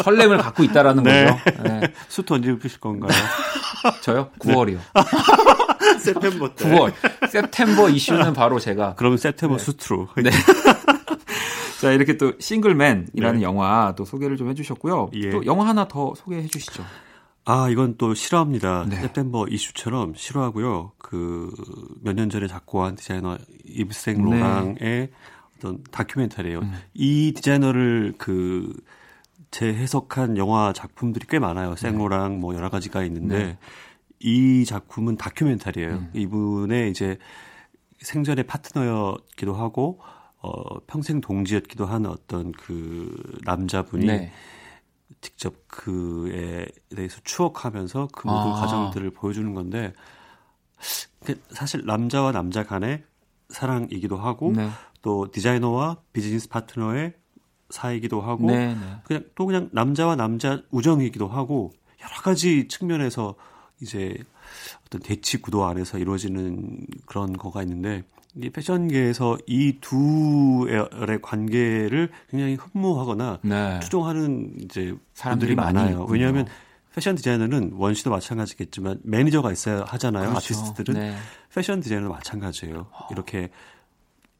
[0.03, 1.25] 설렘을 갖고 있다라는 네.
[1.25, 1.63] 거죠.
[1.63, 1.93] 네.
[2.07, 3.11] 수트 언제 입으실 건가요?
[4.01, 4.29] 저요?
[4.39, 4.79] 9월이요.
[5.99, 6.69] 세템버 때.
[6.69, 6.93] 9월.
[7.29, 8.95] 세템버 이슈는 바로 제가.
[8.95, 9.63] 그럼 세템버 네.
[9.63, 10.09] 수트로.
[10.23, 10.29] 네.
[11.81, 13.41] 자, 이렇게 또 싱글맨이라는 네.
[13.43, 15.09] 영화 또 소개를 좀 해주셨고요.
[15.13, 15.29] 예.
[15.29, 16.83] 또 영화 하나 더 소개해 주시죠.
[17.45, 18.85] 아, 이건 또 싫어합니다.
[18.89, 18.95] 네.
[18.97, 20.93] 세템버 이슈처럼 싫어하고요.
[20.97, 21.51] 그
[22.03, 24.13] 몇 년 전에 작고한 디자이너 네.
[24.13, 25.09] 로랑의 네.
[25.57, 26.59] 어떤 다큐멘터리예요.
[26.59, 26.73] 음.
[26.93, 28.73] 이 디자이너를 그
[29.51, 31.75] 재해석한 영화 작품들이 꽤 많아요.
[31.75, 32.37] 생로랑 네.
[32.39, 33.57] 뭐 여러 가지가 있는데 네.
[34.19, 35.91] 이 작품은 다큐멘터리예요.
[35.91, 36.09] 음.
[36.13, 37.17] 이분의 이제
[37.99, 39.99] 생전의 파트너였기도 하고
[40.45, 44.31] 어 평생 동지였기도 한 어떤 그 남자분이 네.
[45.21, 48.53] 직접 그에 대해서 추억하면서 그 모든 아.
[48.53, 49.93] 과정들을 보여주는 건데
[51.49, 53.03] 사실 남자와 남자 간의
[53.49, 54.69] 사랑이기도 하고 네.
[55.01, 57.13] 또 디자이너와 비즈니스 파트너의
[57.71, 58.81] 사이기도 하고 네, 네.
[59.03, 63.33] 그냥 또 그냥 남자와 남자 우정이기도 하고 여러 가지 측면에서
[63.81, 64.15] 이제
[64.85, 68.03] 어떤 대치 구도 안에서 이루어지는 그런 거가 있는데
[68.41, 73.79] 이 패션계에서 이 둘의 관계를 굉장히 흠모하거나 네.
[73.81, 76.05] 추종하는 이제 사람들이 많아요.
[76.09, 76.45] 왜냐하면
[76.93, 80.29] 패션 디자이너는 원시도 마찬가지겠지만 매니저가 있어야 하잖아요.
[80.29, 80.37] 그렇죠.
[80.37, 81.15] 아티스트들은 네.
[81.53, 82.87] 패션 디자이너도 마찬가지예요.
[83.11, 83.49] 이렇게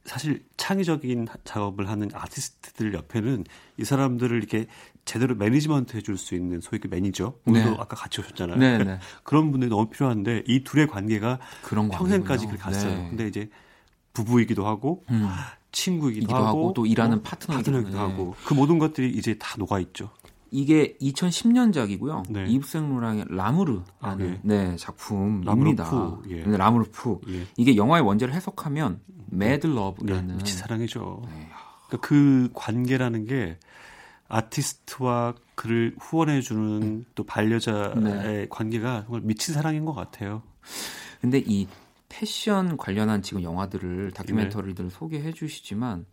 [0.06, 3.44] 사실 창의적인 작업을 하는 아티스트들 옆에는
[3.78, 4.68] 이 사람들을 이렇게
[5.04, 7.76] 제대로 매니지먼트 해줄 수 있는 소위 그 매니저 오늘도 네.
[7.80, 8.58] 아까 같이 오셨잖아요.
[8.58, 9.00] 네, 네.
[9.24, 12.92] 그런 분들이 너무 필요한데 이 둘의 관계가 그런 평생까지 그렇게 갔어요.
[12.96, 13.08] 네.
[13.10, 13.50] 근데 이제
[14.16, 15.28] 부부이기도 하고 음.
[15.72, 19.80] 친구이기도 하고, 하고, 또 일하는 어, 파트너이기도, 파트너이기도 하고 그 모든 것들이 이제 다 녹아
[19.80, 20.10] 있죠.
[20.50, 22.32] 이게 2010년작이고요.
[22.32, 22.46] 네.
[22.48, 24.40] 이브생 로랑의 L'Amour라는 아, 네.
[24.42, 25.52] 네, 작품입니다.
[25.52, 26.44] L'Amour Fou, 예.
[26.44, 27.20] 네, L'Amour Fou.
[27.28, 27.46] 예.
[27.58, 31.24] 이게 영화의 원제를 해석하면 Mad Love라는 네, 미친 사랑이죠.
[31.26, 31.50] 네.
[31.88, 33.58] 그러니까 그 관계라는 게
[34.30, 37.06] 아티스트와 그를 후원해주는 음.
[37.16, 38.48] 또 반려자의 네.
[38.50, 40.42] 관계가 정말 미친 사랑인 것 같아요.
[41.22, 41.68] 근데 이
[42.20, 44.96] 패션 관련한 지금 영화들을 다큐멘터리들을 네.
[44.96, 46.06] 소개해 주시지만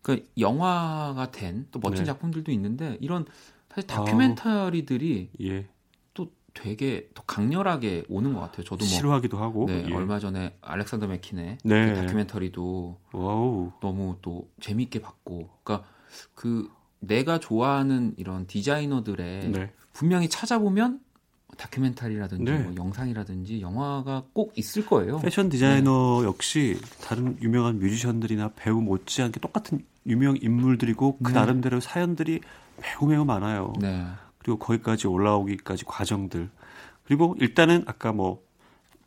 [0.00, 2.06] 그 영화가 된 또 멋진 네.
[2.06, 3.26] 작품들도 있는데 이런
[3.68, 5.66] 사실 다큐멘터리들이 아, 예.
[6.14, 8.62] 또 되게 더 강렬하게 오는 것 같아요.
[8.64, 9.92] 저도 뭐 싫어하기도 하고 네, 예.
[9.92, 11.86] 얼마 전에 알렉산더 맥퀸의 네.
[11.86, 13.72] 그 다큐멘터리도 와우.
[13.80, 15.88] 너무 또 재미있게 봤고, 그러니까
[16.34, 19.72] 그 내가 좋아하는 이런 디자이너들의 네.
[19.92, 21.00] 분명히 찾아보면
[21.56, 22.58] 다큐멘터리라든지 네.
[22.58, 25.18] 뭐 영상이라든지 영화가 꼭 있을 거예요.
[25.18, 26.26] 패션 디자이너 네.
[26.26, 31.34] 역시 다른 유명한 뮤지션들이나 배우 못지않게 똑같은 유명 인물들이고 그 네.
[31.34, 32.40] 나름대로 사연들이
[32.80, 33.72] 매우 매우 많아요.
[33.80, 34.06] 네.
[34.38, 36.50] 그리고 거기까지 올라오기까지 과정들.
[37.04, 38.42] 그리고 일단은 아까 뭐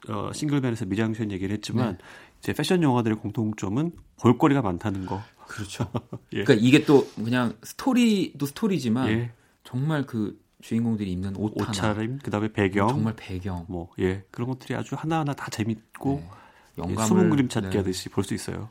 [0.09, 2.03] 어, 싱글맨에서 미장센 얘기를 했지만 네.
[2.39, 5.21] 이제 패션 영화들의 공통점은 볼거리가 많다는 거.
[5.47, 5.89] 그렇죠.
[6.33, 6.43] 예.
[6.43, 9.31] 그러니까 이게 또 그냥 스토리도 스토리지만 예.
[9.63, 14.95] 정말 그 주인공들이 입는 옷 옷차림, 그다음에 배경, 정말 배경, 뭐 예, 그런 것들이 아주
[14.97, 16.29] 하나하나 다 재밌고 네.
[16.77, 17.77] 영감을, 예, 숨은 그림 찾기 네.
[17.77, 18.69] 하듯이 볼 수 있어요.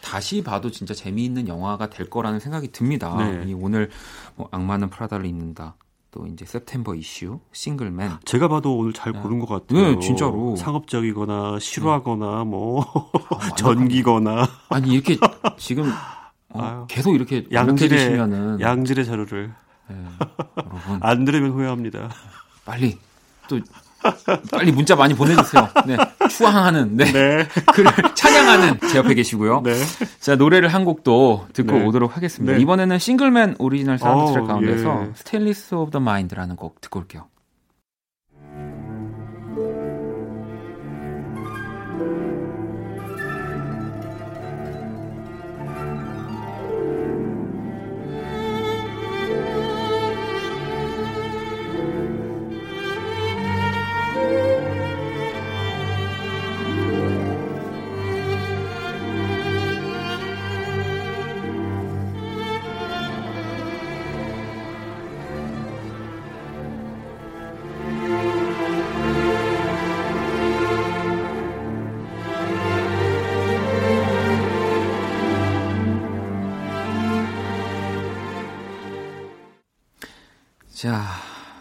[0.00, 3.14] 다시 봐도 진짜 재미있는 영화가 될 거라는 생각이 듭니다.
[3.16, 3.52] 네.
[3.52, 3.88] 오늘
[4.34, 5.76] 뭐 악마는 프라다를 입는다.
[6.10, 8.12] 또 이제 September Issue, Single Man.
[8.24, 9.20] 제가 봐도 오늘 잘 네.
[9.20, 9.94] 고른 것 같아요.
[9.94, 10.56] 네, 진짜로.
[10.56, 12.84] 상업적이거나 실화거나 뭐
[13.30, 14.46] 아, 전기거나.
[14.70, 15.16] 아니 이렇게
[15.56, 15.84] 지금
[16.50, 18.18] 어, 계속 이렇게 양질의
[18.60, 19.54] 양질의 자료를 네,
[20.56, 22.10] 여러분 안 들으면 후회합니다.
[22.64, 22.98] 빨리
[23.48, 23.58] 또
[24.50, 25.68] 빨리 문자 많이 보내주세요.
[25.86, 25.96] 네.
[26.28, 27.04] 추앙하는, 네.
[27.10, 27.48] 네.
[27.74, 29.62] 그를 찬양하는 제 옆에 계시고요.
[29.62, 29.74] 네.
[30.20, 31.84] 자, 노래를 한 곡도 듣고 네.
[31.84, 32.54] 오도록 하겠습니다.
[32.54, 32.60] 네.
[32.60, 35.12] 이번에는 Single Man 오리지널 사운드 트랙 가운데서 예.
[35.14, 37.26] Stillness of the Mind라는 곡 듣고 올게요.
[80.78, 81.06] 자,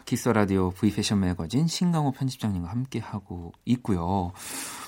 [0.05, 4.31] Kiss the Radio V 패션 매거진 신강호 편집장님과 함께 하고 있고요.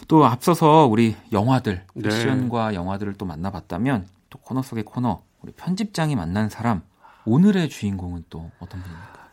[0.08, 2.10] 또 앞서서 우리 영화들 네.
[2.10, 2.76] 패션과 네.
[2.76, 6.84] 영화들을 또 만나봤다면 또 코너 속의 코너 우리 편집장이 만난 사람
[7.26, 9.30] 오늘의 주인공은 또 어떤 분입니까?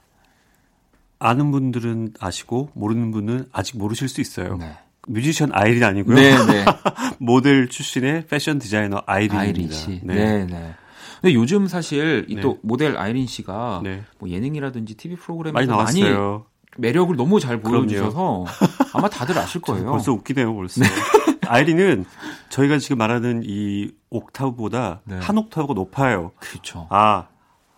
[1.18, 4.56] 아는 분들은 아시고 모르는 분은 아직 모르실 수 있어요.
[4.56, 4.78] 네.
[5.09, 6.16] 뮤지션 아이린 아니고요.
[6.16, 6.64] 네, 네.
[7.20, 9.40] 모델 출신의 패션 디자이너 아이린입니다.
[9.40, 10.00] 아이린 씨.
[10.02, 10.74] 네, 네.
[11.16, 11.33] 네.
[11.33, 12.59] 근데 요즘 사실 이또 네.
[12.62, 14.05] 모델 아이린 씨가 네.
[14.18, 16.02] 뭐 예능이라든지 TV 프로그램에서 많이.
[16.02, 16.16] 많이
[16.79, 18.44] 매력을 너무 잘 보여주셔서
[18.92, 19.90] 아마 다들 아실 거예요.
[19.90, 20.83] 벌써 웃기네요, 벌써.
[20.83, 20.88] 네.
[21.48, 22.05] 아이린은
[22.50, 25.18] 저희가 지금 말하는 이 옥타브보다 네.
[25.18, 26.33] 한 옥타브가 높아요.
[26.38, 26.87] 그렇죠.
[26.90, 27.29] 아,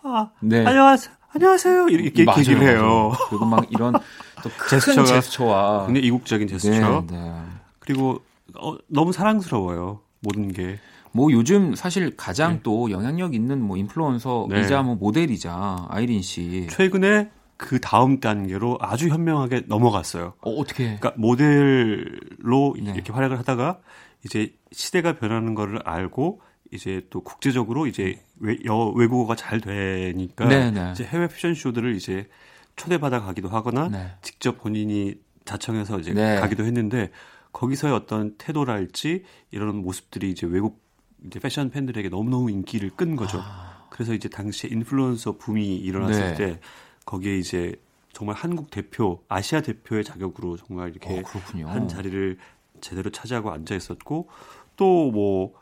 [0.02, 0.64] 아 네.
[0.64, 1.14] 안녕하세요.
[1.34, 1.88] 안녕하세요.
[1.88, 2.82] 이렇게 맞아요, 얘기를 해요.
[2.82, 3.12] 맞아요.
[3.28, 3.94] 그리고 막 이런
[4.42, 7.04] 또큰 제스처와 굉장히 이국적인 제스처.
[7.08, 7.34] 네, 네.
[7.78, 8.20] 그리고
[8.58, 10.00] 어, 너무 사랑스러워요.
[10.20, 10.78] 모든 게.
[11.18, 12.60] 뭐 요즘 사실 가장 네.
[12.62, 14.82] 또 영향력 있는 뭐 인플루언서이자 네.
[14.82, 16.68] 뭐 모델이자 아이린 씨.
[16.70, 20.34] 최근에 그 다음 단계로 아주 현명하게 넘어갔어요.
[20.40, 20.84] 어, 어떻게?
[20.84, 22.92] 그러니까 모델로 네.
[22.94, 23.80] 이렇게 활약을 하다가
[24.24, 30.70] 이제 시대가 변하는 거를 알고 이제 또 국제적으로 이제 외, 여, 외국어가 잘 되니까 네네.
[30.70, 30.92] 네.
[30.92, 32.28] 이제 해외 패션 쇼들을 이제
[32.76, 34.12] 초대받아 가기도 하거나 네.
[34.22, 36.36] 직접 본인이 자청해서 이제 네.
[36.36, 37.10] 가기도 했는데
[37.50, 40.86] 거기서의 어떤 태도랄지 이런 모습들이 이제 외국
[41.26, 43.38] 이제 패션 팬들에게 너무너무 인기를 끈 거죠.
[43.42, 43.86] 아.
[43.90, 46.34] 그래서 이제 당시에 인플루언서 붐이 일어났을 네.
[46.34, 46.60] 때
[47.04, 47.74] 거기에 이제
[48.12, 52.38] 정말 한국 대표, 아시아 대표의 자격으로 정말 이렇게 어, 한 자리를
[52.80, 54.28] 제대로 차지하고 앉아 있었고
[54.76, 55.54] 또 뭐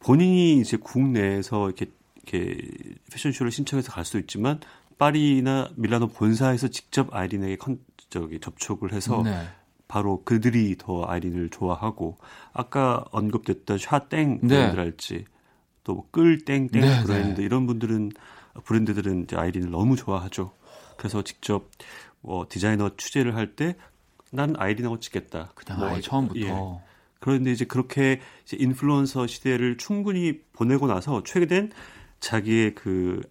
[0.00, 2.58] 본인이 이제 국내에서 이렇게 이렇게
[3.12, 4.60] 패션쇼를 신청해서 갈 수 있지만
[4.98, 7.78] 파리나 밀라노 본사에서 직접 아이린에게 컨,
[8.10, 9.46] 저기 접촉을 해서 네.
[9.88, 12.18] 바로 그들이 더 아이린을 좋아하고
[12.52, 14.48] 아까 언급됐던 샤땡 네.
[14.48, 15.24] 브랜드랄지
[15.84, 18.12] 또 끌 땡땡 네, 네, 브랜드 이런 분들은
[18.64, 20.52] 브랜드들은 이제 아이린을 너무 좋아하죠.
[20.98, 21.70] 그래서 직접
[22.20, 23.74] 뭐 디자이너 취재를 할 때
[24.30, 25.52] 난 아이린하고 찍겠다.
[25.54, 26.40] 그냥 뭐, 아예 처음부터.
[26.40, 26.52] 예.
[27.20, 31.70] 그런데 이제 그렇게 이제 인플루언서 시대를 충분히 보내고 나서 최근
[32.20, 33.22] 자기의 그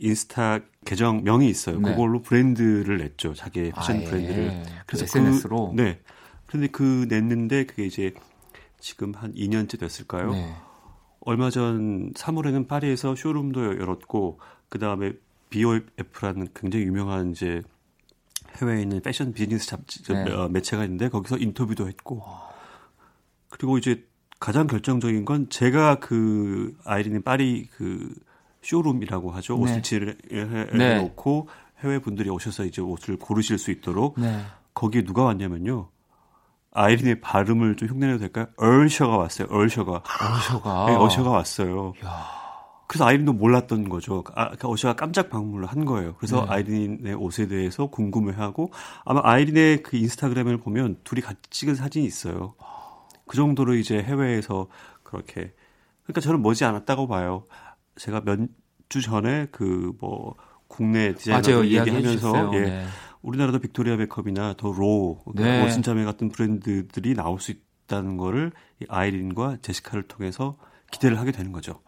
[0.00, 1.78] 인스타 계정명이 있어요.
[1.78, 1.90] 네.
[1.90, 3.34] 그걸로 브랜드를 냈죠.
[3.34, 4.04] 자기의 패션 아, 예.
[4.04, 4.62] 브랜드를.
[4.86, 5.70] 그래서 SNS로.
[5.70, 6.00] 그, 네.
[6.46, 8.12] 그런데 그 냈는데 그게 이제
[8.80, 10.32] 지금 한 2년째 됐을까요?
[10.32, 10.54] 네.
[11.20, 15.12] 얼마 전 3월에는 파리에서 쇼룸도 열었고 그 다음에
[15.50, 17.62] BOF라는 굉장히 유명한 이제
[18.56, 20.32] 해외에 있는 패션 비즈니스 잡지 네.
[20.32, 22.22] 어, 매체가 있는데 거기서 인터뷰도 했고
[23.50, 24.06] 그리고 이제
[24.38, 28.14] 가장 결정적인 건 제가 그 아이린의 파리 그
[28.62, 29.62] 쇼룸이라고 하죠 네.
[29.62, 30.14] 옷을 칠해
[30.72, 31.02] 네.
[31.02, 31.48] 놓고
[31.80, 34.40] 해외 분들이 오셔서 이제 옷을 고르실 수 있도록 네.
[34.74, 35.88] 거기에 누가 왔냐면요
[36.72, 38.46] 아이린의 발음을 좀 흉내내도 될까요?
[38.56, 39.48] 얼셔가 왔어요.
[39.50, 40.02] 얼셔가.
[40.20, 40.86] 얼셔가.
[40.86, 41.94] 네, 얼셔가 왔어요.
[42.04, 42.40] 야.
[42.86, 44.24] 그래서 아이린도 몰랐던 거죠.
[44.34, 46.14] 아, 그러니까 어시가 깜짝 방문을 한 거예요.
[46.16, 46.46] 그래서 네.
[46.50, 48.70] 아이린의 옷에 대해서 궁금해하고
[49.04, 52.54] 아마 아이린의 그 인스타그램을 보면 둘이 같이 찍은 사진이 있어요.
[53.26, 54.66] 그 정도로 이제 해외에서
[55.04, 55.52] 그렇게
[56.02, 57.44] 그러니까 저는 머지 않았다고 봐요.
[58.00, 58.38] 제가 몇
[58.88, 60.34] 주 전에 그 뭐
[60.66, 62.60] 국내 디자이너 얘기하면서 예.
[62.60, 62.84] 네.
[63.22, 65.64] 우리나라도 빅토리아 베컴이나 The Row, 네.
[65.64, 68.50] 올슨 자매 같은 브랜드들이 나올 수 있다는 거를
[68.88, 70.56] 아이린과 제시카를 통해서
[70.90, 71.80] 기대를 하게 되는 거죠.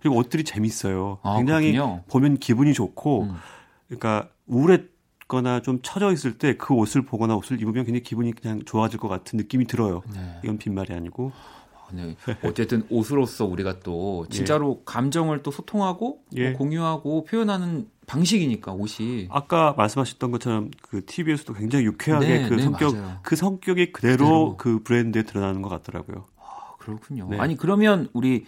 [0.00, 1.18] 그리고 옷들이 재밌어요.
[1.22, 2.02] 아, 굉장히 그렇군요.
[2.08, 3.36] 보면 기분이 좋고, 음.
[3.88, 8.98] 그러니까 우울했거나 좀 처져 있을 때 그 옷을 보거나 옷을 입으면 굉장히 기분이 그냥 좋아질
[8.98, 10.02] 것 같은 느낌이 들어요.
[10.12, 10.40] 네.
[10.42, 11.30] 이건 빈말이 아니고.
[11.92, 12.16] 아, 네.
[12.42, 14.82] 어쨌든 옷으로서 우리가 또 진짜로 예.
[14.84, 16.50] 감정을 또 소통하고 예.
[16.50, 22.62] 뭐 공유하고 표현하는 방식이니까 옷이 아까 말씀하셨던 것처럼 그 TV에서도 굉장히 유쾌하게 네, 그 네,
[22.62, 23.18] 성격 맞아요.
[23.22, 26.26] 그 성격이 그대로, 그대로, 그 브랜드에 드러나는 것 같더라고요.
[26.38, 27.28] 아, 그렇군요.
[27.30, 27.38] 네.
[27.38, 28.46] 아니 그러면 우리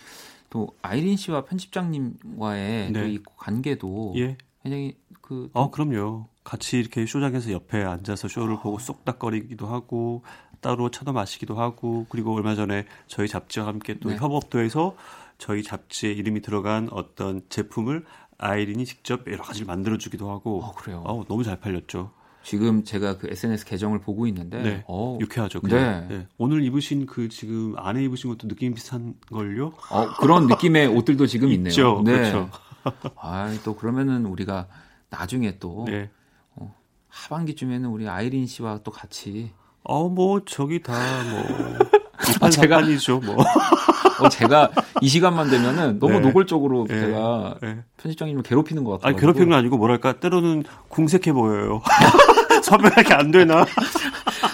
[0.51, 3.11] 또 아이린 씨와 편집장님과의 네.
[3.11, 4.37] 이 관계도 예.
[4.63, 5.49] 굉장히 그.
[5.53, 6.27] 어, 그럼요.
[6.45, 8.61] 같이 이렇게 쇼장에서 옆에 앉아서 쇼를 아.
[8.61, 10.23] 보고 쏙닥거리기도 하고
[10.63, 14.17] 따로 차도 마시기도 하고 그리고 얼마 전에 저희 잡지와 함께 또 네.
[14.17, 14.97] 협업도 해서
[15.37, 18.07] 저희 잡지에 이름이 들어간 어떤 제품을
[18.39, 20.63] 아이린이 직접 여러 가지를 만들어 주기도 하고.
[20.63, 21.03] 어, 그래요.
[21.05, 22.13] 어, 너무 잘 팔렸죠.
[22.45, 25.61] 지금 제가 그 SNS 계정을 보고 있는데 네, 어, 유쾌하죠.
[25.63, 26.07] 네.
[26.09, 26.27] 네.
[26.39, 29.73] 오늘 입으신 그 지금 안에 입으신 것도 느낌이 비슷한 걸요?
[29.91, 31.69] 어, 그런 느낌의 옷들도 지금 있네요.
[31.71, 32.03] 있죠.
[32.05, 32.13] 네.
[32.13, 32.51] 그렇죠.
[33.17, 34.67] 아, 또 그러면은 우리가
[35.11, 36.11] 나중에 또 네.
[36.57, 36.75] 어,
[37.09, 39.53] 하반기쯤에는 우리 아이린 씨와 또 같이
[39.85, 40.93] 어, 뭐 저기 다
[41.31, 41.79] 뭐
[42.41, 43.37] 아, 제가 아니죠, 뭐.
[44.21, 44.71] 어, 제가
[45.01, 46.21] 이 시간만 되면은 너무 네.
[46.21, 47.01] 노골적으로 네.
[47.01, 47.79] 제가 네.
[47.97, 49.09] 편집장님을 괴롭히는 것 같아요.
[49.09, 51.83] 아니, 괴롭히는 건 아니고 뭐랄까 때로는 궁색해 보여요.
[52.63, 53.67] 선별하게 안 되나?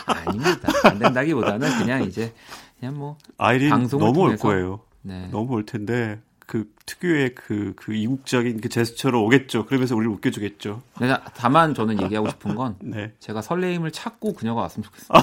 [0.07, 0.69] 아닙니다.
[0.85, 2.33] 안 된다기보다는 그냥 이제
[2.81, 4.49] 그냥 뭐 아이린 방송을 너무 통해서.
[4.49, 4.81] 올 거예요.
[5.03, 5.29] 네.
[5.31, 6.19] 너무 올 텐데
[6.49, 9.67] 그 특유의 그, 그 이국적인 그 제스처로 오겠죠.
[9.67, 10.81] 그러면서 우리를 웃겨주겠죠.
[10.99, 13.13] 네, 다만 저는 얘기하고 싶은 건 네.
[13.21, 15.23] 제가 설레임을 찾고 그녀가 왔으면 좋겠어요.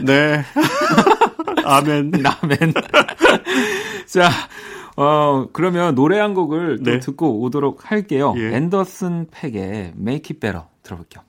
[0.06, 0.42] 네.
[1.66, 2.12] 아멘.
[2.24, 2.72] 아멘.
[4.06, 4.30] 자,
[4.96, 6.98] 어, 그러면 노래 한 곡을 네.
[6.98, 8.32] 듣고 오도록 할게요.
[8.38, 8.54] 예.
[8.56, 11.27] 앤더슨 팩의 Make It Better 들어볼게요.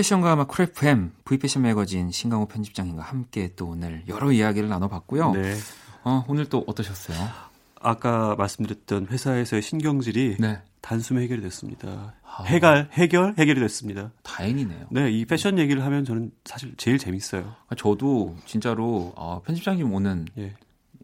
[0.00, 5.32] 패션과 아마 크래프햄 V패션 매거진 신강호 편집장님과 함께 또 오늘 여러 이야기를 나눠봤고요.
[5.32, 5.54] 네.
[6.04, 7.18] 어, 오늘 또 어떠셨어요?
[7.78, 10.62] 아까 말씀드렸던 회사에서의 신경질이 네.
[10.80, 12.14] 단숨에 해결이 됐습니다.
[12.24, 12.44] 아.
[12.44, 14.10] 해결, 해결, 해결이 됐습니다.
[14.22, 14.86] 다행이네요.
[14.90, 17.54] 네, 이 패션 얘기를 하면 저는 사실 제일 재밌어요.
[17.68, 20.54] 아, 저도 진짜로 어, 편집장님 오는 예.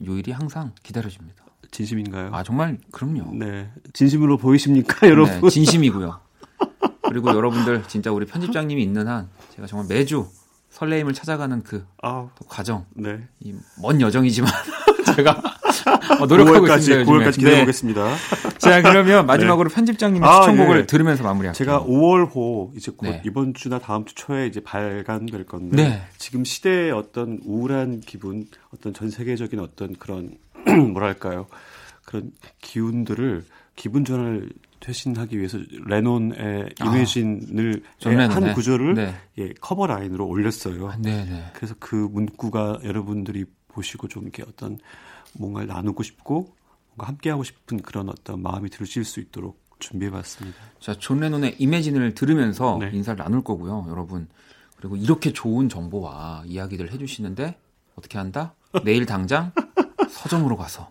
[0.06, 1.44] 요일이 항상 기다려집니다.
[1.70, 2.30] 진심인가요?
[2.32, 3.34] 아, 정말, 그럼요.
[3.34, 3.68] 네.
[3.92, 5.38] 진심으로 보이십니까, 여러분?
[5.42, 6.25] 네, 진심이고요.
[7.08, 10.26] 그리고 여러분들 진짜 우리 편집장님이 있는 한 제가 정말 매주
[10.70, 12.84] 설레임을 찾아가는 그 아, 과정.
[12.94, 13.20] 네.
[13.40, 14.50] 이먼 여정이지만
[15.16, 15.42] 제가
[16.20, 17.10] 어, 노력하고 5월까지, 있습니다.
[17.10, 18.04] 9월까지 기다려보겠습니다.
[18.04, 18.58] 네.
[18.58, 19.74] 자, 그러면 마지막으로 네.
[19.74, 20.86] 편집장님의 아, 추천곡을 네.
[20.86, 21.54] 들으면서 마무리할게요.
[21.54, 23.22] 제가 5월호 이제 곧 네.
[23.24, 26.02] 이번 주나 다음 주 초에 이제 발간될 건데 네.
[26.18, 30.36] 지금 시대의 어떤 우울한 기분, 어떤 전 세계적인 어떤 그런
[30.92, 31.46] 뭐랄까요?
[32.04, 33.44] 그런 기운들을
[33.74, 34.50] 기분 전환을
[34.80, 39.14] 쇄신하기 위해서 레논의 아, Imagine을 아, 한 구절을 네.
[39.38, 40.88] 예, 커버 라인으로 올렸어요.
[40.88, 41.44] 아, 네, 네.
[41.54, 44.78] 그래서 그 문구가 여러분들이 보시고 좀 이렇게 어떤
[45.34, 46.54] 뭔가를 나누고 싶고
[46.94, 50.56] 뭔가 함께하고 싶은 그런 어떤 마음이 들으실 수 있도록 준비해봤습니다.
[50.80, 52.90] 자, 존 레논의 Imagine을 들으면서 네.
[52.92, 54.28] 인사를 나눌 거고요, 여러분.
[54.76, 57.58] 그리고 이렇게 좋은 정보와 이야기들 해주시는데
[57.96, 58.54] 어떻게 한다?
[58.84, 59.52] 내일 당장
[60.08, 60.90] 서점으로 가서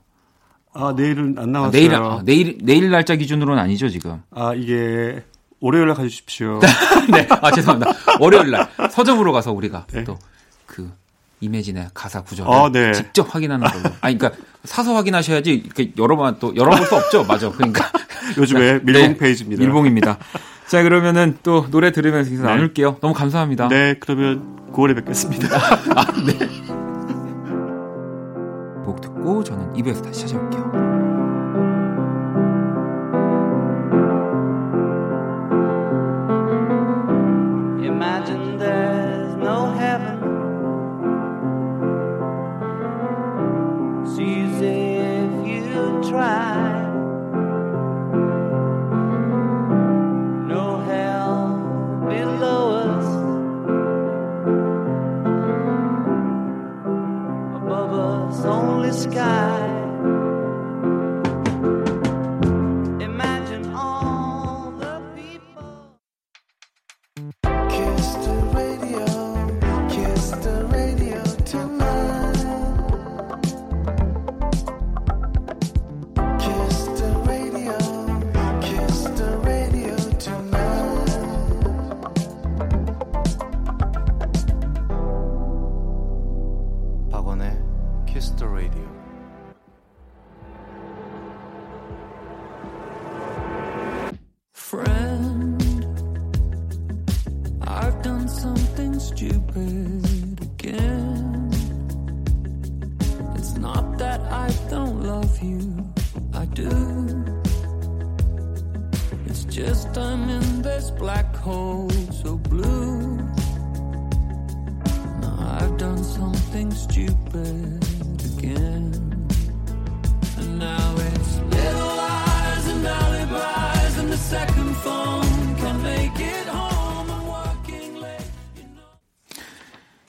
[0.76, 1.69] 아 내일은 안 나왔어요.
[1.69, 4.21] 아, 내일 아, 내일 내일 날짜 기준으로는 아니죠 지금.
[4.32, 5.23] 아 이게
[5.61, 6.59] 월요일 날 가주십시오.
[7.11, 7.93] 네, 아 죄송합니다.
[8.19, 10.03] 월요일 날 서점으로 가서 우리가 네.
[10.03, 10.91] 또그
[11.39, 12.91] 이매진의 가사 구절을 아, 네.
[12.91, 13.86] 직접 확인하는 걸로.
[14.01, 14.32] 아 그러니까
[14.65, 17.23] 사서 확인하셔야지 이렇게 여러 번또 열어볼 수 없죠.
[17.23, 17.49] 맞아.
[17.51, 17.89] 그러니까
[18.38, 19.63] 요즘에 밀봉 네, 페이지입니다.
[19.63, 20.17] 밀봉입니다.
[20.67, 22.49] 자 그러면은 또 노래 들으면서 인사 네.
[22.49, 22.97] 나눌게요.
[22.99, 23.69] 너무 감사합니다.
[23.69, 25.55] 네, 그러면 9월에 뵙겠습니다.
[25.95, 26.49] 아, 네.
[29.26, 30.95] 듣고 저는 2부에서 다시 찾아올게요.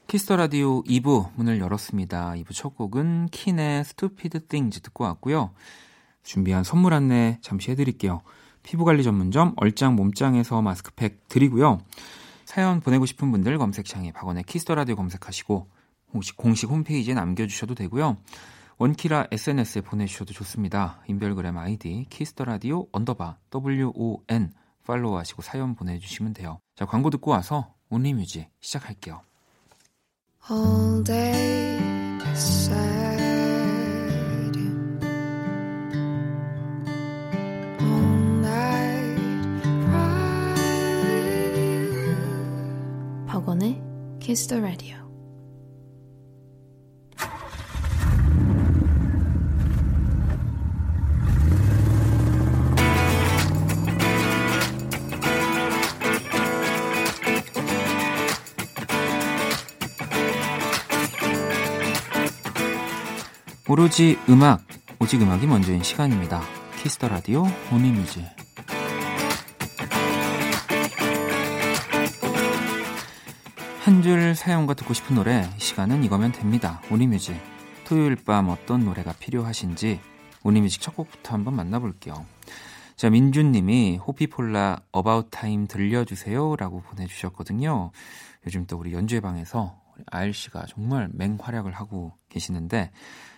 [0.07, 2.34] Kiss the Radio 2부 문을 열었습니다.
[2.36, 5.51] 2부 첫 곡은 Keane의 Stupid Things 듣고 왔고요.
[6.22, 8.22] 준비한 선물 안내 잠시 해드릴게요.
[8.62, 11.80] 피부관리 전문점 얼짱 몸짱에서 마스크팩 드리고요.
[12.44, 15.74] 사연 보내고 싶은 분들 검색창에 박원의 Kiss the Radio 검색하시고
[16.36, 18.16] 공식 홈페이지에 남겨주셔도 되고요.
[18.78, 21.00] 원키라 SNS에 보내주셔도 좋습니다.
[21.09, 24.52] 인별그램 아이디 kisstheradio underbar WON
[24.86, 26.61] 팔로우하시고 사연 보내주시면 돼요.
[26.74, 29.22] 자 광고 듣고 와서 Only Music 시작할게요.
[30.50, 31.96] All day
[32.36, 33.16] sad
[37.80, 40.57] All night pride
[43.26, 43.82] 박원의
[44.20, 45.05] 키스터라디오
[63.76, 64.62] 오로지 음악,
[64.98, 66.40] 오직 음악이 먼저인 시간입니다.
[66.78, 68.20] Kiss the Radio Only Music.
[73.82, 76.80] 한 줄 사연과 듣고 싶은 노래, 이 시간은 이거면 됩니다.
[76.90, 77.36] Only Music.
[77.84, 80.00] 토요일 밤 어떤 노래가 필요하신지
[80.42, 82.24] Only Music 첫 곡부터 한번 만나볼게요.
[82.96, 87.90] 자, 민준님이 호피폴라 About Time 들려주세요 라고 보내주셨거든요.
[88.46, 89.76] 요즘 또 우리 연주회 방에서
[90.07, 92.90] 아일 씨가 정말 맹활약을 하고 계시는데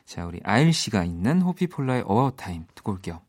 [0.04, 3.20] 자, 우리 아일 씨가 있는 호피폴라의 About Time 듣고 올게요.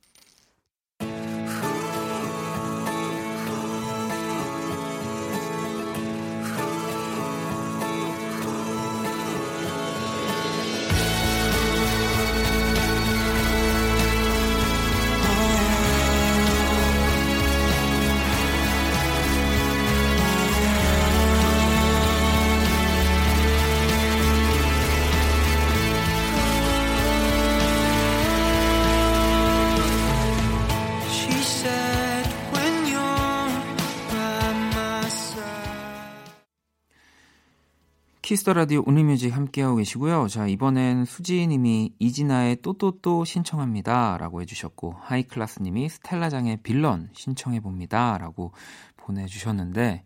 [38.40, 40.30] Kiss the Radio Only Music 함께하고 계시고요.
[40.30, 44.18] 자, 이번엔 수지님이 이진아의 또또또 신청합니다.
[44.18, 48.18] 라고 해주셨고, 하이클라스님이 스텔라장의 빌런 신청해봅니다.
[48.18, 48.54] 라고
[48.96, 50.06] 보내주셨는데,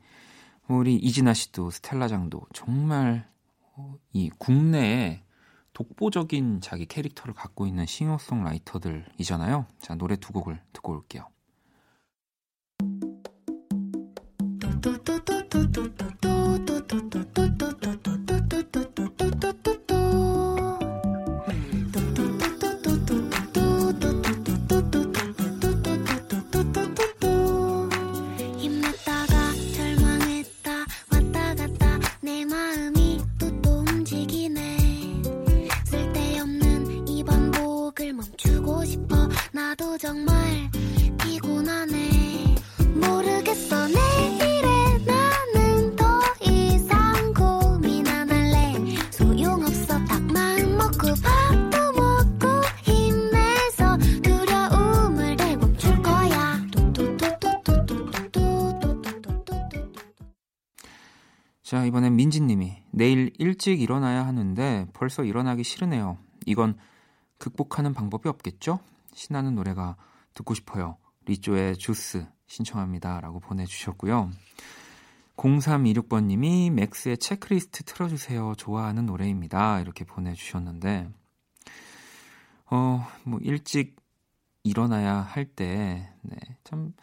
[0.68, 3.30] 우리 이진아 씨도 스텔라장도 정말
[3.76, 5.22] 어, 이 국내에
[5.74, 9.68] 독보적인 자기 캐릭터를 갖고 있는 싱어송라이터들이잖아요.
[9.80, 11.28] 자, 노래 두 곡을 듣고 올게요.
[63.64, 66.18] 일 일찍 일어나야 하는데 벌써 일어나기 싫으네요.
[66.46, 66.78] 이건
[67.38, 68.80] 극복하는 방법이 없겠죠?
[69.14, 69.96] 신나는 노래가
[70.34, 70.98] 듣고 싶어요.
[71.26, 73.22] 리조의 주스 신청합니다.
[73.22, 74.32] 라고 보내주셨고요.
[75.38, 78.56] 0326번님이 맥스의 체크리스트 틀어주세요.
[78.58, 79.80] 좋아하는 노래입니다.
[79.80, 81.10] 이렇게 보내주셨는데,
[82.70, 83.96] 어, 뭐, 일찍
[84.64, 86.36] 일어나야 할 때, 네,
[86.66, 86.94] 참,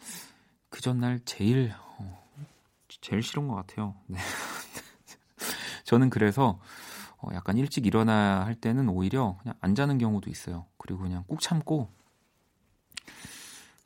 [0.69, 2.23] 그 전날 제일, 어,
[3.01, 3.95] 제일 싫은 것 같아요.
[4.05, 4.19] 네.
[5.91, 6.57] 저는 그래서
[7.17, 10.65] 어, 약간 일찍 일어나야 할 때는 오히려 그냥 안 자는 경우도 있어요.
[10.77, 11.89] 그리고 그냥 꾹 참고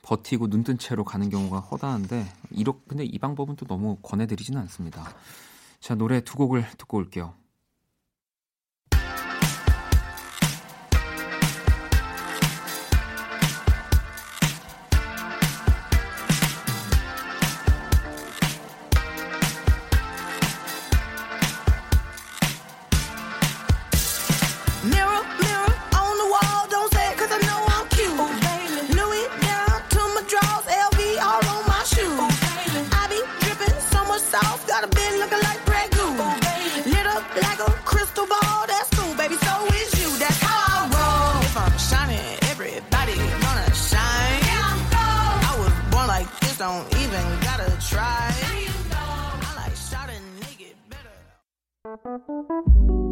[0.03, 5.03] 버티고 눈 뜬 채로 가는 경우가 허다한데 이렇 근데 이 방법은 또 너무 권해드리지는 않습니다.
[5.80, 7.34] 자 노래 두 곡을 듣고 올게요.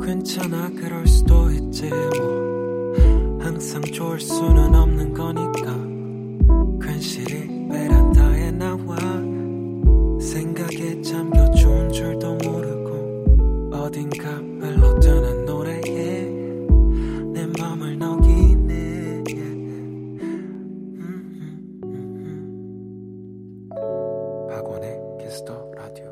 [0.04, 8.81] 괜찮아 그럴 수도 있지 뭐 항상 좋을 수는 없는 거니까 괜시리 베란다에 나와
[13.93, 16.23] 어딘가 흘러드는 노래에
[17.31, 19.23] 내 맘을 녹이네
[20.19, 20.19] 음,
[20.97, 23.69] 음, 음,
[24.49, 26.11] 박원의 Kiss the Radio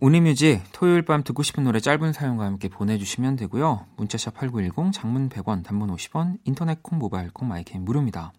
[0.00, 3.86] only music 토요일 밤 듣고 싶은 노래 짧은 사연과 함께 보내주시면 되고요.
[3.98, 8.32] 문자샵 8910 장문 100원 단문 50원 인터넷 콩 모바일 콩 My K 무료입니다.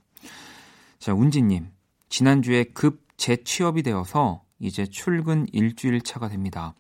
[1.00, 1.72] 자 운지님
[2.10, 6.74] 지난주에 급 재취업이 되어서 이제 출근 일주일 차가 됩니다.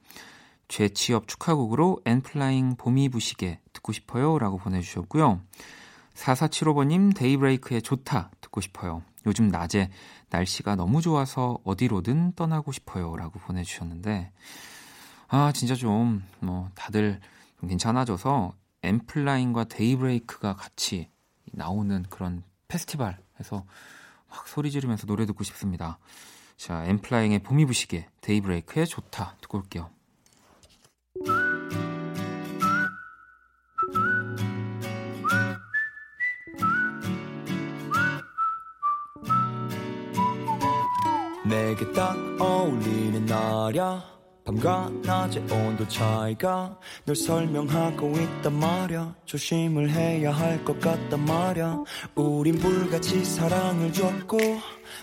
[0.68, 4.38] 재취업 축하곡으로 엔플라잉 봄이 부시게 듣고 싶어요.
[4.38, 5.42] 라고 보내주셨고요.
[6.14, 9.04] 4475번님 데이브레이크의 좋다 듣고 싶어요.
[9.26, 9.90] 요즘 낮에
[10.30, 13.16] 날씨가 너무 좋아서 어디로든 떠나고 싶어요.
[13.16, 14.32] 라고 보내주셨는데,
[15.28, 17.20] 아, 진짜 좀, 뭐, 다들
[17.60, 21.10] 좀 괜찮아져서 엔플라잉과 데이브레이크가 같이
[21.52, 23.66] 나오는 그런 페스티벌 해서
[24.30, 26.00] 막 소리 지르면서 노래 듣고 싶습니다.
[26.60, 29.90] 자, 엠플라잉의 봄이 부시게, 데이브레이크의 좋다 듣고 올게요.
[41.48, 44.19] 내게 딱 어울리는 날야
[44.50, 46.76] 밤과 낮의 온도 차이가
[47.06, 49.14] 널 설명하고 있단 말야.
[49.26, 51.84] 조심을 해야 할 것 같단 말야.
[52.16, 54.40] 우린 불같이 사랑을 줬고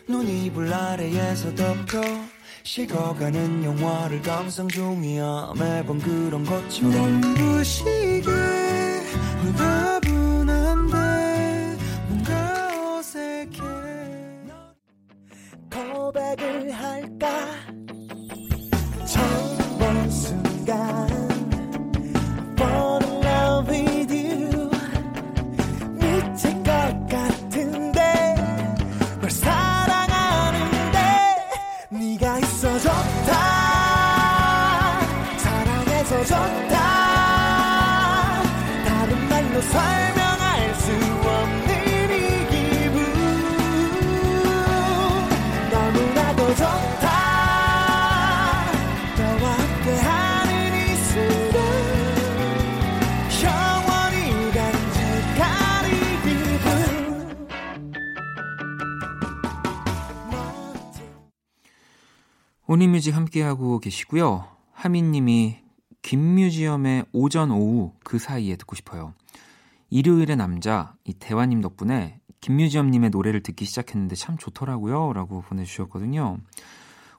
[0.09, 2.01] 눈이 불 아래에서 덮여
[2.65, 5.53] 식어가는 영화를 감상 중이야.
[5.57, 7.21] 매번 그런 것처럼.
[7.21, 8.29] 눈부시게
[9.45, 10.97] 홀가분한데
[12.09, 13.61] 뭔가 어색해.
[15.73, 17.29] 고백을 할까
[62.77, 64.47] 오니뮤직 함께하고 계시고요.
[64.73, 65.61] 하민님이
[66.03, 69.15] 김뮤지엄의 오전 오후 그 사이에 듣고 싶어요.
[69.89, 75.15] 일요일의 남자 이 대화님 덕분에 김뮤지엄님의 노래를 듣기 시작했는데 참 좋더라고요.
[75.15, 76.37] 라고 보내주셨거든요.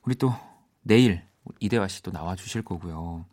[0.04, 0.32] 우리 또
[0.84, 1.24] 내일
[1.60, 3.26] 이대화 씨 또 나와주실 거고요.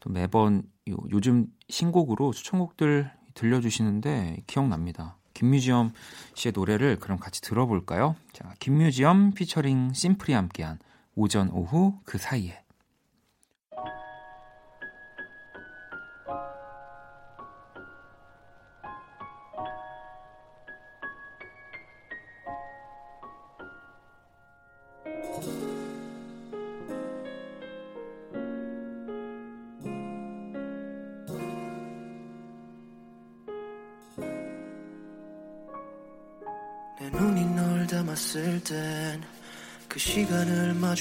[0.00, 5.16] 또 매번 요, 요즘 신곡으로 추천곡들 들려주시는데 기억납니다.
[5.32, 5.92] 김뮤지엄
[6.34, 8.16] 씨의 노래를 그럼 같이 들어볼까요?
[8.34, 10.78] 자, 김뮤지엄 피처링 심플이 함께한
[11.14, 12.63] 오전 오후 그 사이에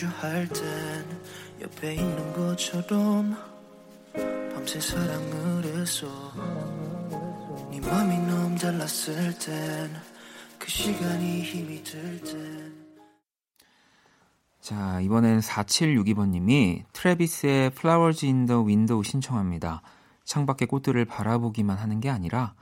[0.03, 1.21] 마주할 땐
[1.61, 3.37] 옆에 있는 것처럼
[4.53, 6.07] 밤새 사랑을 했어
[7.71, 10.13] 네 맘이 너무 달랐을 땐
[10.59, 12.83] 그 시간이 힘이 들땐
[14.61, 19.81] 자, 이번엔 4762번님이 트래비스의 Flowers in the Window 신청합니다.
[20.23, 22.53] 창밖의 꽃들을 바라보기만 하는 게 아니라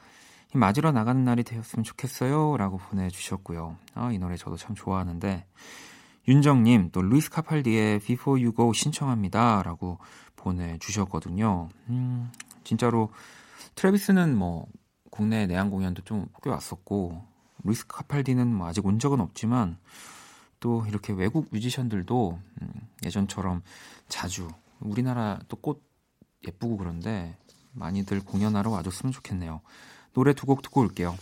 [0.51, 2.57] 맞으러 나가는 날이 되었으면 좋겠어요.
[2.57, 3.77] 라고 보내주셨고요.
[3.93, 5.45] 아, 이 노래 저도 참 좋아하는데.
[6.31, 9.63] 윤정님, 또 루이스 카팔디의 Before You Go 신청합니다.
[9.63, 9.97] 라고
[10.37, 11.67] 보내주셨거든요.
[11.89, 12.31] 음,
[12.63, 13.09] 진짜로
[13.75, 14.65] 트래비스는 뭐
[15.09, 17.21] 국내 내한 공연도 좀 꽤 왔었고,
[17.63, 19.77] 루이스 카팔디는 뭐 아직 온 적은 없지만,
[20.61, 22.69] 또 이렇게 외국 뮤지션들도 음,
[23.05, 23.61] 예전처럼
[24.07, 24.47] 자주
[24.79, 25.83] 우리나라 또 꽃
[26.47, 27.35] 예쁘고 그런데
[27.73, 29.61] 많이들 공연하러 와줬으면 좋겠네요.
[30.13, 31.15] 노래 두 곡 듣고 올게요.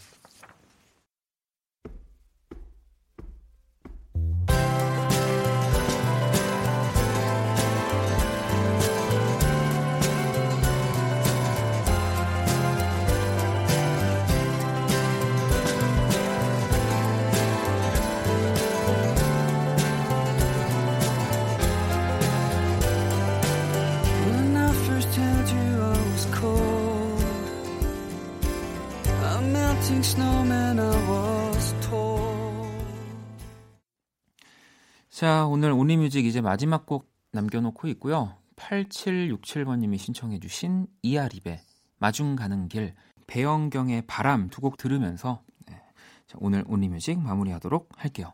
[35.20, 38.38] 자, 오늘 온리뮤직 이제 마지막 곡 남겨놓고 있고요.
[38.56, 41.60] 8767번님이 신청해 주신 이아립의
[41.98, 42.96] 마중 가는 길,
[43.28, 45.76] 배영경의 바람 두 곡 들으면서 네,
[46.26, 48.32] 자, 오늘 온리뮤직 마무리하도록 할게요.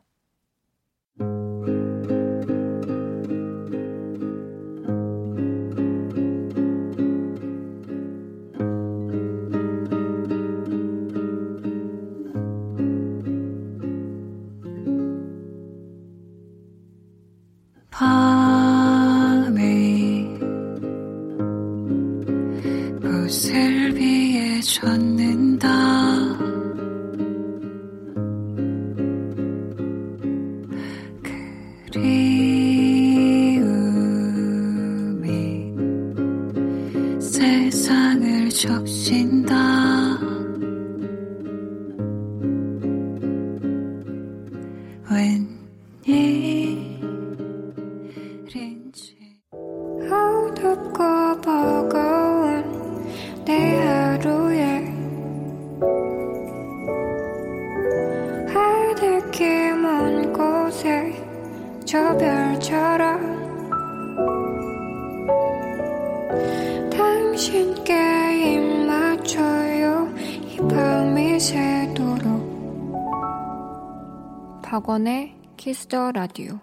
[75.65, 76.59] Kiss the Radio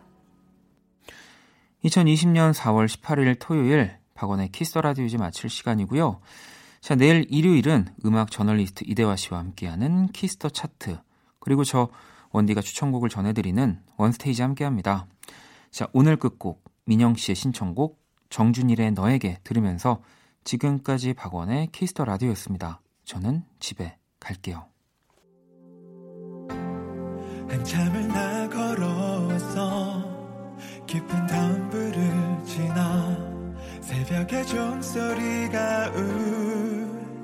[1.84, 6.20] 2020년 4월 18일 토요일 박원의 Kiss the Radio 이제 마칠 시간이고요.
[6.80, 11.00] 자, 내일 일요일은 음악 저널리스트 이대화 씨와 함께하는 Kiss the Chart
[11.40, 11.88] 그리고 저
[12.30, 15.08] 원디가 추천곡을 전해드리는 One Stage 함께합니다.
[15.72, 18.00] 자, 오늘 끝곡 민영 씨의 신청곡
[18.30, 20.00] 정준일의 너에게 들으면서
[20.44, 22.80] 지금까지 박원의 키스터 라디오였습니다.
[23.04, 24.68] 저는 집에 갈게요.
[30.92, 33.16] 깊은 덤불을 지나
[33.80, 35.90] 새벽의 종소리가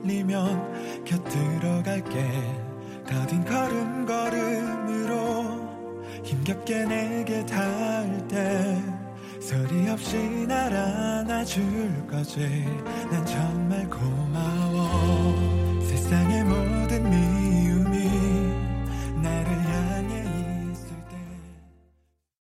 [0.03, 2.27] 울리면 곁들어 갈게.
[3.07, 5.69] 더딘 걸음 걸음으로
[6.25, 8.83] 힘겹게 내게 닿을 때
[9.39, 10.17] 소리 없이
[10.47, 12.65] 날 안아줄 거지.
[13.11, 15.35] 난 정말 고마워.
[15.83, 17.38] 세상의 모든 미